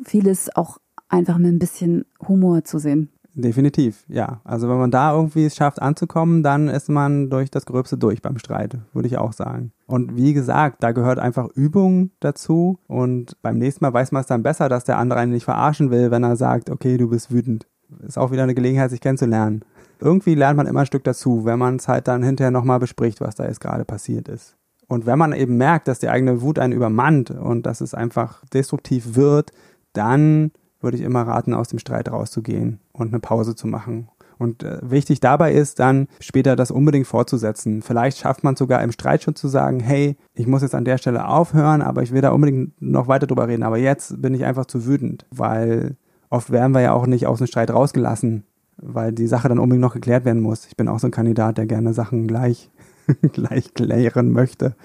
Vieles 0.03 0.55
auch 0.55 0.77
einfach 1.09 1.37
mit 1.37 1.53
ein 1.53 1.59
bisschen 1.59 2.05
Humor 2.27 2.63
zu 2.63 2.79
sehen. 2.79 3.09
Definitiv, 3.37 4.05
ja. 4.07 4.39
Also 4.45 4.69
wenn 4.69 4.77
man 4.77 4.91
da 4.91 5.13
irgendwie 5.13 5.45
es 5.45 5.57
schafft 5.57 5.81
anzukommen, 5.81 6.41
dann 6.41 6.69
ist 6.69 6.87
man 6.87 7.29
durch 7.29 7.51
das 7.51 7.65
Gröbste 7.65 7.97
durch 7.97 8.21
beim 8.21 8.37
Streit, 8.37 8.77
würde 8.93 9.09
ich 9.09 9.17
auch 9.17 9.33
sagen. 9.33 9.73
Und 9.87 10.15
wie 10.15 10.33
gesagt, 10.33 10.81
da 10.81 10.93
gehört 10.93 11.19
einfach 11.19 11.49
Übung 11.53 12.11
dazu 12.21 12.79
und 12.87 13.35
beim 13.41 13.57
nächsten 13.57 13.83
Mal 13.83 13.93
weiß 13.93 14.13
man 14.13 14.21
es 14.21 14.27
dann 14.27 14.41
besser, 14.41 14.69
dass 14.69 14.85
der 14.85 14.97
andere 14.97 15.19
einen 15.19 15.33
nicht 15.33 15.43
verarschen 15.43 15.91
will, 15.91 16.11
wenn 16.11 16.23
er 16.23 16.37
sagt, 16.37 16.69
okay, 16.69 16.95
du 16.95 17.09
bist 17.09 17.29
wütend 17.29 17.67
ist 18.05 18.17
auch 18.17 18.31
wieder 18.31 18.43
eine 18.43 18.55
Gelegenheit, 18.55 18.89
sich 18.89 19.01
kennenzulernen. 19.01 19.63
Irgendwie 19.99 20.35
lernt 20.35 20.57
man 20.57 20.67
immer 20.67 20.81
ein 20.81 20.85
Stück 20.85 21.03
dazu, 21.03 21.45
wenn 21.45 21.59
man 21.59 21.77
es 21.77 21.87
halt 21.87 22.07
dann 22.07 22.23
hinterher 22.23 22.51
nochmal 22.51 22.79
bespricht, 22.79 23.21
was 23.21 23.35
da 23.35 23.45
jetzt 23.45 23.61
gerade 23.61 23.85
passiert 23.85 24.27
ist. 24.27 24.55
Und 24.87 25.05
wenn 25.05 25.17
man 25.17 25.33
eben 25.33 25.57
merkt, 25.57 25.87
dass 25.87 25.99
die 25.99 26.09
eigene 26.09 26.41
Wut 26.41 26.59
einen 26.59 26.73
übermannt 26.73 27.31
und 27.31 27.65
dass 27.65 27.81
es 27.81 27.93
einfach 27.93 28.45
destruktiv 28.53 29.15
wird, 29.15 29.51
dann 29.93 30.51
würde 30.81 30.97
ich 30.97 31.03
immer 31.03 31.23
raten, 31.23 31.53
aus 31.53 31.69
dem 31.69 31.79
Streit 31.79 32.11
rauszugehen 32.11 32.79
und 32.91 33.07
eine 33.07 33.19
Pause 33.19 33.55
zu 33.55 33.67
machen. 33.67 34.09
Und 34.37 34.63
äh, 34.63 34.79
wichtig 34.81 35.19
dabei 35.19 35.53
ist 35.53 35.79
dann 35.79 36.07
später 36.19 36.55
das 36.55 36.69
unbedingt 36.69 37.07
fortzusetzen. 37.07 37.81
Vielleicht 37.81 38.17
schafft 38.17 38.43
man 38.43 38.55
sogar 38.55 38.83
im 38.83 38.91
Streit 38.91 39.23
schon 39.23 39.35
zu 39.35 39.47
sagen, 39.47 39.79
hey, 39.79 40.17
ich 40.33 40.45
muss 40.45 40.61
jetzt 40.61 40.75
an 40.75 40.85
der 40.85 40.97
Stelle 40.97 41.27
aufhören, 41.27 41.81
aber 41.81 42.03
ich 42.03 42.11
will 42.11 42.21
da 42.21 42.31
unbedingt 42.31 42.79
noch 42.81 43.07
weiter 43.07 43.27
drüber 43.27 43.47
reden. 43.47 43.63
Aber 43.63 43.77
jetzt 43.77 44.21
bin 44.21 44.33
ich 44.33 44.43
einfach 44.43 44.65
zu 44.65 44.85
wütend, 44.85 45.25
weil 45.31 45.95
oft 46.29 46.51
werden 46.51 46.73
wir 46.73 46.81
ja 46.81 46.93
auch 46.93 47.07
nicht 47.07 47.27
aus 47.27 47.39
dem 47.39 47.47
Streit 47.47 47.71
rausgelassen, 47.71 48.43
weil 48.77 49.11
die 49.11 49.27
Sache 49.27 49.49
dann 49.49 49.59
unbedingt 49.59 49.81
noch 49.81 49.93
geklärt 49.93 50.25
werden 50.25 50.41
muss. 50.41 50.65
Ich 50.67 50.77
bin 50.77 50.87
auch 50.87 50.99
so 50.99 51.07
ein 51.07 51.11
Kandidat, 51.11 51.57
der 51.57 51.65
gerne 51.65 51.93
Sachen 51.93 52.27
gleich, 52.27 52.69
gleich 53.33 53.73
klären 53.73 54.31
möchte. 54.31 54.75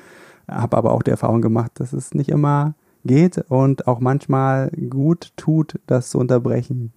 Habe 0.48 0.76
aber 0.76 0.92
auch 0.92 1.02
die 1.02 1.10
Erfahrung 1.10 1.42
gemacht, 1.42 1.72
dass 1.74 1.92
es 1.92 2.14
nicht 2.14 2.28
immer 2.28 2.74
geht 3.04 3.38
und 3.48 3.86
auch 3.86 4.00
manchmal 4.00 4.70
gut 4.90 5.32
tut, 5.36 5.80
das 5.86 6.10
zu 6.10 6.18
unterbrechen. 6.18 6.92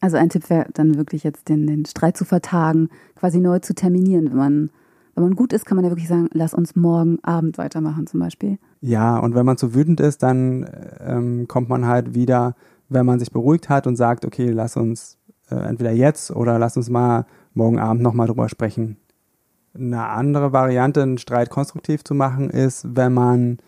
Also 0.00 0.16
ein 0.16 0.30
Tipp 0.30 0.48
wäre 0.48 0.66
dann 0.72 0.96
wirklich 0.96 1.24
jetzt 1.24 1.48
den, 1.48 1.66
den 1.66 1.84
Streit 1.84 2.16
zu 2.16 2.24
vertagen, 2.24 2.88
quasi 3.16 3.38
neu 3.38 3.58
zu 3.58 3.74
terminieren. 3.74 4.30
Wenn 4.30 4.36
man, 4.36 4.70
wenn 5.14 5.24
man 5.24 5.34
gut 5.34 5.52
ist, 5.52 5.66
kann 5.66 5.76
man 5.76 5.84
ja 5.84 5.90
wirklich 5.90 6.08
sagen, 6.08 6.28
lass 6.32 6.54
uns 6.54 6.74
morgen 6.74 7.18
Abend 7.22 7.58
weitermachen 7.58 8.06
zum 8.06 8.20
Beispiel. 8.20 8.58
Ja, 8.80 9.18
und 9.18 9.34
wenn 9.34 9.44
man 9.44 9.58
zu 9.58 9.74
wütend 9.74 10.00
ist, 10.00 10.22
dann 10.22 10.68
ähm, 11.00 11.48
kommt 11.48 11.68
man 11.68 11.86
halt 11.86 12.14
wieder 12.14 12.54
wenn 12.90 13.06
man 13.06 13.18
sich 13.18 13.32
beruhigt 13.32 13.68
hat 13.68 13.86
und 13.86 13.96
sagt, 13.96 14.26
okay, 14.26 14.50
lass 14.50 14.76
uns 14.76 15.16
äh, 15.50 15.54
entweder 15.54 15.92
jetzt 15.92 16.30
oder 16.30 16.58
lass 16.58 16.76
uns 16.76 16.90
mal 16.90 17.24
morgen 17.54 17.78
Abend 17.78 18.02
nochmal 18.02 18.26
drüber 18.26 18.48
sprechen. 18.48 18.96
Eine 19.74 20.08
andere 20.08 20.52
Variante, 20.52 21.02
einen 21.02 21.18
Streit 21.18 21.48
konstruktiv 21.48 22.04
zu 22.04 22.14
machen, 22.14 22.50
ist, 22.50 22.86
wenn 22.96 23.14
man 23.14 23.58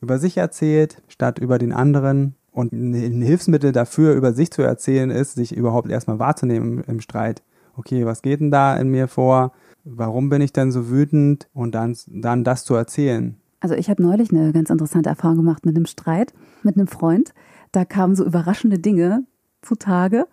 über 0.00 0.18
sich 0.18 0.36
erzählt, 0.36 1.02
statt 1.08 1.38
über 1.38 1.58
den 1.58 1.72
anderen. 1.72 2.34
Und 2.50 2.72
ein 2.72 3.22
Hilfsmittel 3.22 3.72
dafür, 3.72 4.14
über 4.14 4.32
sich 4.32 4.50
zu 4.50 4.62
erzählen, 4.62 5.10
ist, 5.10 5.34
sich 5.34 5.56
überhaupt 5.56 5.90
erstmal 5.90 6.18
wahrzunehmen 6.18 6.78
im, 6.78 6.84
im 6.86 7.00
Streit. 7.00 7.42
Okay, 7.76 8.04
was 8.04 8.22
geht 8.22 8.40
denn 8.40 8.50
da 8.50 8.76
in 8.76 8.88
mir 8.88 9.08
vor? 9.08 9.52
Warum 9.84 10.28
bin 10.28 10.40
ich 10.40 10.52
denn 10.52 10.70
so 10.72 10.88
wütend? 10.90 11.48
Und 11.52 11.74
dann, 11.74 11.96
dann 12.06 12.44
das 12.44 12.64
zu 12.64 12.74
erzählen. 12.74 13.36
Also 13.60 13.74
ich 13.74 13.88
habe 13.88 14.02
neulich 14.02 14.30
eine 14.30 14.52
ganz 14.52 14.70
interessante 14.70 15.08
Erfahrung 15.08 15.38
gemacht 15.38 15.64
mit 15.64 15.76
einem 15.76 15.86
Streit 15.86 16.34
mit 16.62 16.76
einem 16.76 16.86
Freund 16.86 17.32
da 17.74 17.84
kamen 17.84 18.14
so 18.16 18.24
überraschende 18.24 18.78
Dinge 18.78 19.24
zutage. 19.62 20.26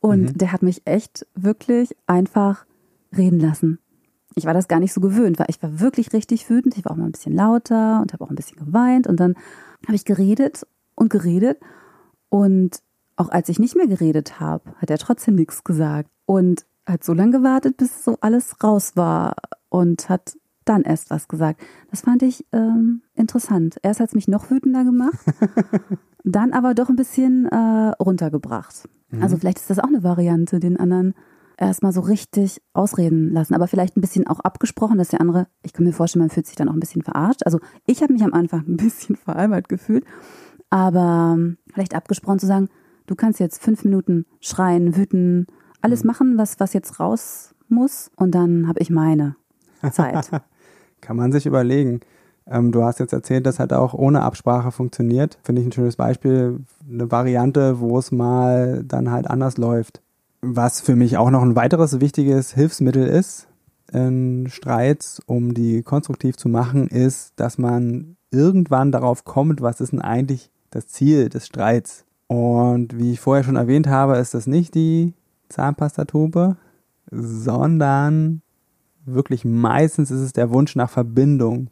Und 0.00 0.22
Mhm. 0.22 0.38
der 0.38 0.52
hat 0.52 0.62
mich 0.62 0.82
echt 0.86 1.26
wirklich 1.34 1.96
einfach 2.06 2.66
reden 3.16 3.40
lassen. 3.40 3.78
Ich 4.34 4.44
war 4.44 4.52
das 4.54 4.68
gar 4.68 4.80
nicht 4.80 4.92
so 4.92 5.00
gewöhnt, 5.00 5.38
weil 5.38 5.46
ich 5.48 5.62
war 5.62 5.80
wirklich 5.80 6.12
richtig 6.12 6.48
wütend. 6.50 6.76
Ich 6.76 6.84
war 6.84 6.92
auch 6.92 6.96
mal 6.96 7.06
ein 7.06 7.12
bisschen 7.12 7.34
lauter 7.34 8.00
und 8.02 8.12
habe 8.12 8.22
auch 8.24 8.28
ein 8.30 8.36
bisschen 8.36 8.58
geweint. 8.58 9.06
Und 9.06 9.18
dann 9.18 9.34
habe 9.86 9.94
ich 9.94 10.04
geredet 10.04 10.66
und 10.94 11.08
geredet. 11.10 11.58
Und 12.28 12.80
auch 13.16 13.30
als 13.30 13.48
ich 13.48 13.58
nicht 13.58 13.76
mehr 13.76 13.86
geredet 13.86 14.38
habe, 14.38 14.74
hat 14.76 14.90
er 14.90 14.98
trotzdem 14.98 15.34
nichts 15.36 15.64
gesagt. 15.64 16.10
Und 16.26 16.66
hat 16.86 17.02
so 17.02 17.14
lange 17.14 17.32
gewartet, 17.38 17.78
bis 17.78 18.04
so 18.04 18.18
alles 18.20 18.62
raus 18.62 18.92
war 18.94 19.34
und 19.70 20.08
hat 20.08 20.36
dann 20.66 20.82
erst 20.82 21.10
was 21.10 21.26
gesagt. 21.28 21.60
Das 21.90 22.02
fand 22.02 22.22
ich 22.22 22.44
ähm, 22.52 23.02
interessant. 23.14 23.78
Erst 23.82 24.00
hat 24.00 24.08
es 24.08 24.14
mich 24.14 24.28
noch 24.28 24.50
wütender 24.50 24.84
gemacht, 24.84 25.18
dann 26.32 26.52
aber 26.52 26.74
doch 26.74 26.88
ein 26.88 26.96
bisschen 26.96 27.46
äh, 27.46 27.92
runtergebracht. 28.00 28.88
Also 29.20 29.36
vielleicht 29.36 29.58
ist 29.58 29.70
das 29.70 29.78
auch 29.78 29.86
eine 29.86 30.02
Variante, 30.02 30.58
den 30.58 30.76
anderen 30.78 31.14
erstmal 31.56 31.92
so 31.92 32.00
richtig 32.00 32.60
ausreden 32.74 33.30
lassen, 33.30 33.54
aber 33.54 33.66
vielleicht 33.66 33.96
ein 33.96 34.00
bisschen 34.00 34.26
auch 34.26 34.40
abgesprochen, 34.40 34.98
dass 34.98 35.08
der 35.08 35.20
andere, 35.20 35.46
ich 35.62 35.72
kann 35.72 35.86
mir 35.86 35.92
vorstellen, 35.92 36.24
man 36.24 36.30
fühlt 36.30 36.46
sich 36.46 36.56
dann 36.56 36.68
auch 36.68 36.74
ein 36.74 36.80
bisschen 36.80 37.02
verarscht. 37.02 37.42
Also 37.44 37.60
ich 37.86 38.02
habe 38.02 38.12
mich 38.12 38.24
am 38.24 38.34
Anfang 38.34 38.64
ein 38.66 38.76
bisschen 38.76 39.16
veralbert 39.24 39.68
gefühlt, 39.68 40.04
aber 40.68 41.34
ähm, 41.36 41.58
vielleicht 41.72 41.94
abgesprochen 41.94 42.40
zu 42.40 42.46
sagen, 42.46 42.68
du 43.06 43.14
kannst 43.14 43.40
jetzt 43.40 43.62
fünf 43.62 43.84
Minuten 43.84 44.26
schreien, 44.40 44.96
wüten, 44.96 45.46
alles 45.80 46.04
machen, 46.04 46.36
was, 46.36 46.60
was 46.60 46.72
jetzt 46.72 47.00
raus 47.00 47.54
muss 47.68 48.10
und 48.16 48.34
dann 48.34 48.68
habe 48.68 48.80
ich 48.80 48.90
meine 48.90 49.36
Zeit. 49.92 50.30
Kann 51.00 51.16
man 51.16 51.32
sich 51.32 51.46
überlegen. 51.46 52.00
Ähm, 52.48 52.72
du 52.72 52.82
hast 52.84 53.00
jetzt 53.00 53.12
erzählt, 53.12 53.46
das 53.46 53.58
hat 53.58 53.72
auch 53.72 53.94
ohne 53.94 54.22
Absprache 54.22 54.70
funktioniert. 54.70 55.38
Finde 55.42 55.62
ich 55.62 55.68
ein 55.68 55.72
schönes 55.72 55.96
Beispiel, 55.96 56.60
eine 56.88 57.10
Variante, 57.10 57.80
wo 57.80 57.98
es 57.98 58.12
mal 58.12 58.84
dann 58.84 59.10
halt 59.10 59.28
anders 59.28 59.56
läuft. 59.56 60.00
Was 60.42 60.80
für 60.80 60.96
mich 60.96 61.16
auch 61.16 61.30
noch 61.30 61.42
ein 61.42 61.56
weiteres 61.56 62.00
wichtiges 62.00 62.52
Hilfsmittel 62.52 63.06
ist 63.06 63.48
in 63.92 64.48
Streits, 64.48 65.20
um 65.26 65.54
die 65.54 65.82
konstruktiv 65.82 66.36
zu 66.36 66.48
machen, 66.48 66.88
ist, 66.88 67.32
dass 67.36 67.58
man 67.58 68.16
irgendwann 68.30 68.92
darauf 68.92 69.24
kommt, 69.24 69.60
was 69.60 69.80
ist 69.80 69.92
denn 69.92 70.00
eigentlich 70.00 70.50
das 70.70 70.88
Ziel 70.88 71.28
des 71.28 71.46
Streits. 71.46 72.04
Und 72.26 72.98
wie 72.98 73.12
ich 73.12 73.20
vorher 73.20 73.44
schon 73.44 73.56
erwähnt 73.56 73.86
habe, 73.86 74.16
ist 74.16 74.34
das 74.34 74.46
nicht 74.46 74.74
die 74.74 75.14
Zahnpastatube, 75.48 76.56
sondern 77.10 78.42
wirklich 79.04 79.44
meistens 79.44 80.10
ist 80.10 80.20
es 80.20 80.32
der 80.32 80.50
Wunsch 80.50 80.74
nach 80.74 80.90
Verbindung. 80.90 81.68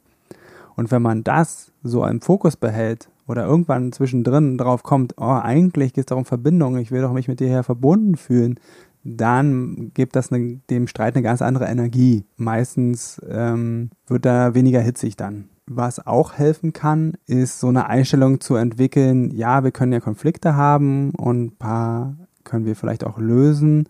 Und 0.76 0.90
wenn 0.90 1.02
man 1.02 1.24
das 1.24 1.72
so 1.82 2.04
im 2.04 2.20
Fokus 2.20 2.56
behält 2.56 3.08
oder 3.26 3.44
irgendwann 3.44 3.92
zwischendrin 3.92 4.58
drauf 4.58 4.82
kommt, 4.82 5.14
oh, 5.18 5.38
eigentlich 5.42 5.92
geht 5.92 6.02
es 6.02 6.06
darum 6.06 6.24
Verbindung, 6.24 6.76
ich 6.76 6.90
will 6.90 7.02
doch 7.02 7.12
mich 7.12 7.28
mit 7.28 7.40
dir 7.40 7.48
her 7.48 7.62
verbunden 7.62 8.16
fühlen, 8.16 8.58
dann 9.04 9.92
gibt 9.94 10.16
das 10.16 10.32
eine, 10.32 10.60
dem 10.70 10.86
Streit 10.86 11.14
eine 11.14 11.22
ganz 11.22 11.42
andere 11.42 11.66
Energie. 11.66 12.24
Meistens 12.36 13.20
ähm, 13.28 13.90
wird 14.06 14.24
da 14.24 14.54
weniger 14.54 14.80
hitzig 14.80 15.16
dann. 15.16 15.48
Was 15.66 16.06
auch 16.06 16.34
helfen 16.34 16.72
kann, 16.72 17.14
ist 17.26 17.60
so 17.60 17.68
eine 17.68 17.86
Einstellung 17.88 18.40
zu 18.40 18.56
entwickeln, 18.56 19.30
ja, 19.30 19.64
wir 19.64 19.70
können 19.70 19.92
ja 19.92 20.00
Konflikte 20.00 20.56
haben 20.56 21.10
und 21.10 21.44
ein 21.44 21.56
paar 21.56 22.16
können 22.44 22.66
wir 22.66 22.76
vielleicht 22.76 23.04
auch 23.04 23.18
lösen, 23.18 23.88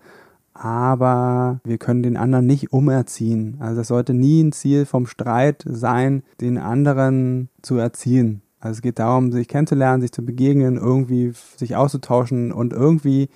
aber 0.55 1.61
wir 1.65 1.79
können 1.79 2.03
den 2.03 2.17
anderen 2.17 2.47
nicht 2.47 2.73
umerziehen. 2.73 3.57
Also 3.59 3.81
es 3.81 3.89
sollte 3.89 4.15
nie 4.15 4.43
ein 4.43 4.53
Ziel 4.53 4.87
vom 4.87 5.07
Streit 5.07 5.65
sein, 5.67 6.23
den 6.41 6.59
anderen 6.59 7.49
zu 7.61 7.77
erziehen. 7.77 8.41
Also 8.61 8.79
es 8.79 8.83
geht 8.83 8.99
darum, 8.99 9.33
sich 9.33 9.49
kennenzulernen, 9.49 10.01
sich 10.01 10.13
zu 10.13 10.25
begegnen, 10.25 10.77
irgendwie 10.77 11.33
sich 11.57 11.77
auszutauschen 11.77 12.53
und 12.53 12.73
irgendwie 12.73 13.29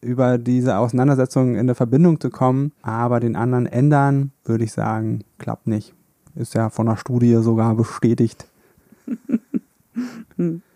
über 0.00 0.38
diese 0.38 0.76
Auseinandersetzung 0.76 1.54
in 1.54 1.60
eine 1.60 1.74
Verbindung 1.74 2.20
zu 2.20 2.30
kommen. 2.30 2.72
Aber 2.82 3.18
den 3.18 3.34
anderen 3.34 3.66
ändern, 3.66 4.30
würde 4.44 4.64
ich 4.64 4.72
sagen, 4.72 5.24
klappt 5.38 5.66
nicht. 5.66 5.94
Ist 6.36 6.54
ja 6.54 6.70
von 6.70 6.86
der 6.86 6.96
Studie 6.96 7.34
sogar 7.36 7.74
bestätigt. 7.74 8.46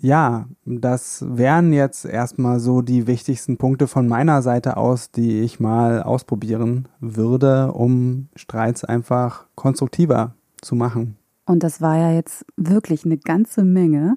Ja, 0.00 0.46
das 0.64 1.24
wären 1.28 1.72
jetzt 1.72 2.04
erstmal 2.04 2.60
so 2.60 2.82
die 2.82 3.06
wichtigsten 3.06 3.56
Punkte 3.56 3.88
von 3.88 4.06
meiner 4.06 4.42
Seite 4.42 4.76
aus, 4.76 5.10
die 5.10 5.40
ich 5.40 5.58
mal 5.58 6.02
ausprobieren 6.02 6.88
würde, 7.00 7.72
um 7.72 8.28
Streits 8.36 8.84
einfach 8.84 9.46
konstruktiver 9.56 10.34
zu 10.62 10.76
machen. 10.76 11.16
Und 11.46 11.62
das 11.62 11.80
war 11.80 11.96
ja 11.96 12.12
jetzt 12.12 12.44
wirklich 12.56 13.04
eine 13.04 13.16
ganze 13.18 13.64
Menge. 13.64 14.16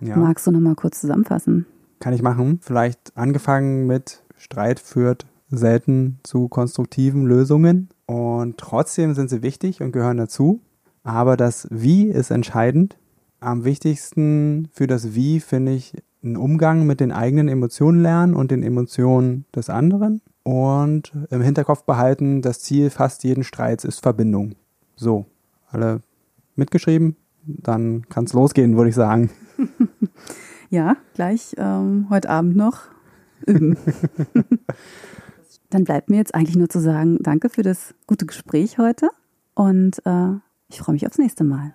Ja, 0.00 0.16
Magst 0.16 0.46
du 0.46 0.50
noch 0.50 0.60
mal 0.60 0.74
kurz 0.74 1.00
zusammenfassen? 1.00 1.66
kann 2.00 2.12
ich 2.12 2.22
machen. 2.22 2.58
Vielleicht 2.60 3.16
angefangen 3.16 3.86
mit 3.86 4.24
Streit 4.36 4.80
führt 4.80 5.24
selten 5.50 6.18
zu 6.24 6.48
konstruktiven 6.48 7.24
Lösungen 7.24 7.90
und 8.06 8.58
trotzdem 8.58 9.14
sind 9.14 9.30
sie 9.30 9.42
wichtig 9.42 9.80
und 9.80 9.92
gehören 9.92 10.16
dazu. 10.16 10.60
Aber 11.04 11.36
das 11.36 11.68
Wie 11.70 12.08
ist 12.08 12.30
entscheidend. 12.32 12.96
Am 13.42 13.64
wichtigsten 13.64 14.68
für 14.72 14.86
das 14.86 15.14
Wie 15.14 15.40
finde 15.40 15.72
ich 15.72 15.94
einen 16.22 16.36
Umgang 16.36 16.86
mit 16.86 17.00
den 17.00 17.10
eigenen 17.10 17.48
Emotionen 17.48 18.00
lernen 18.00 18.34
und 18.34 18.50
den 18.50 18.62
Emotionen 18.62 19.44
des 19.54 19.68
anderen. 19.68 20.20
Und 20.44 21.12
im 21.30 21.42
Hinterkopf 21.42 21.84
behalten, 21.84 22.42
das 22.42 22.60
Ziel 22.60 22.90
fast 22.90 23.24
jeden 23.24 23.44
Streits 23.44 23.84
ist 23.84 24.00
Verbindung. 24.00 24.54
So, 24.96 25.26
alle 25.70 26.00
mitgeschrieben? 26.54 27.16
Dann 27.44 28.08
kann 28.08 28.24
es 28.24 28.32
losgehen, 28.32 28.76
würde 28.76 28.90
ich 28.90 28.94
sagen. 28.94 29.30
Ja, 30.72 30.96
gleich 31.12 31.54
ähm, 31.58 32.06
heute 32.08 32.30
Abend 32.30 32.56
noch 32.56 32.84
üben. 33.46 33.76
Dann 35.68 35.84
bleibt 35.84 36.08
mir 36.08 36.16
jetzt 36.16 36.34
eigentlich 36.34 36.56
nur 36.56 36.70
zu 36.70 36.80
sagen, 36.80 37.18
danke 37.20 37.50
für 37.50 37.60
das 37.62 37.94
gute 38.06 38.24
Gespräch 38.24 38.78
heute 38.78 39.10
und 39.54 40.00
äh, 40.06 40.30
ich 40.68 40.78
freue 40.78 40.94
mich 40.94 41.06
aufs 41.06 41.18
nächste 41.18 41.44
Mal. 41.44 41.74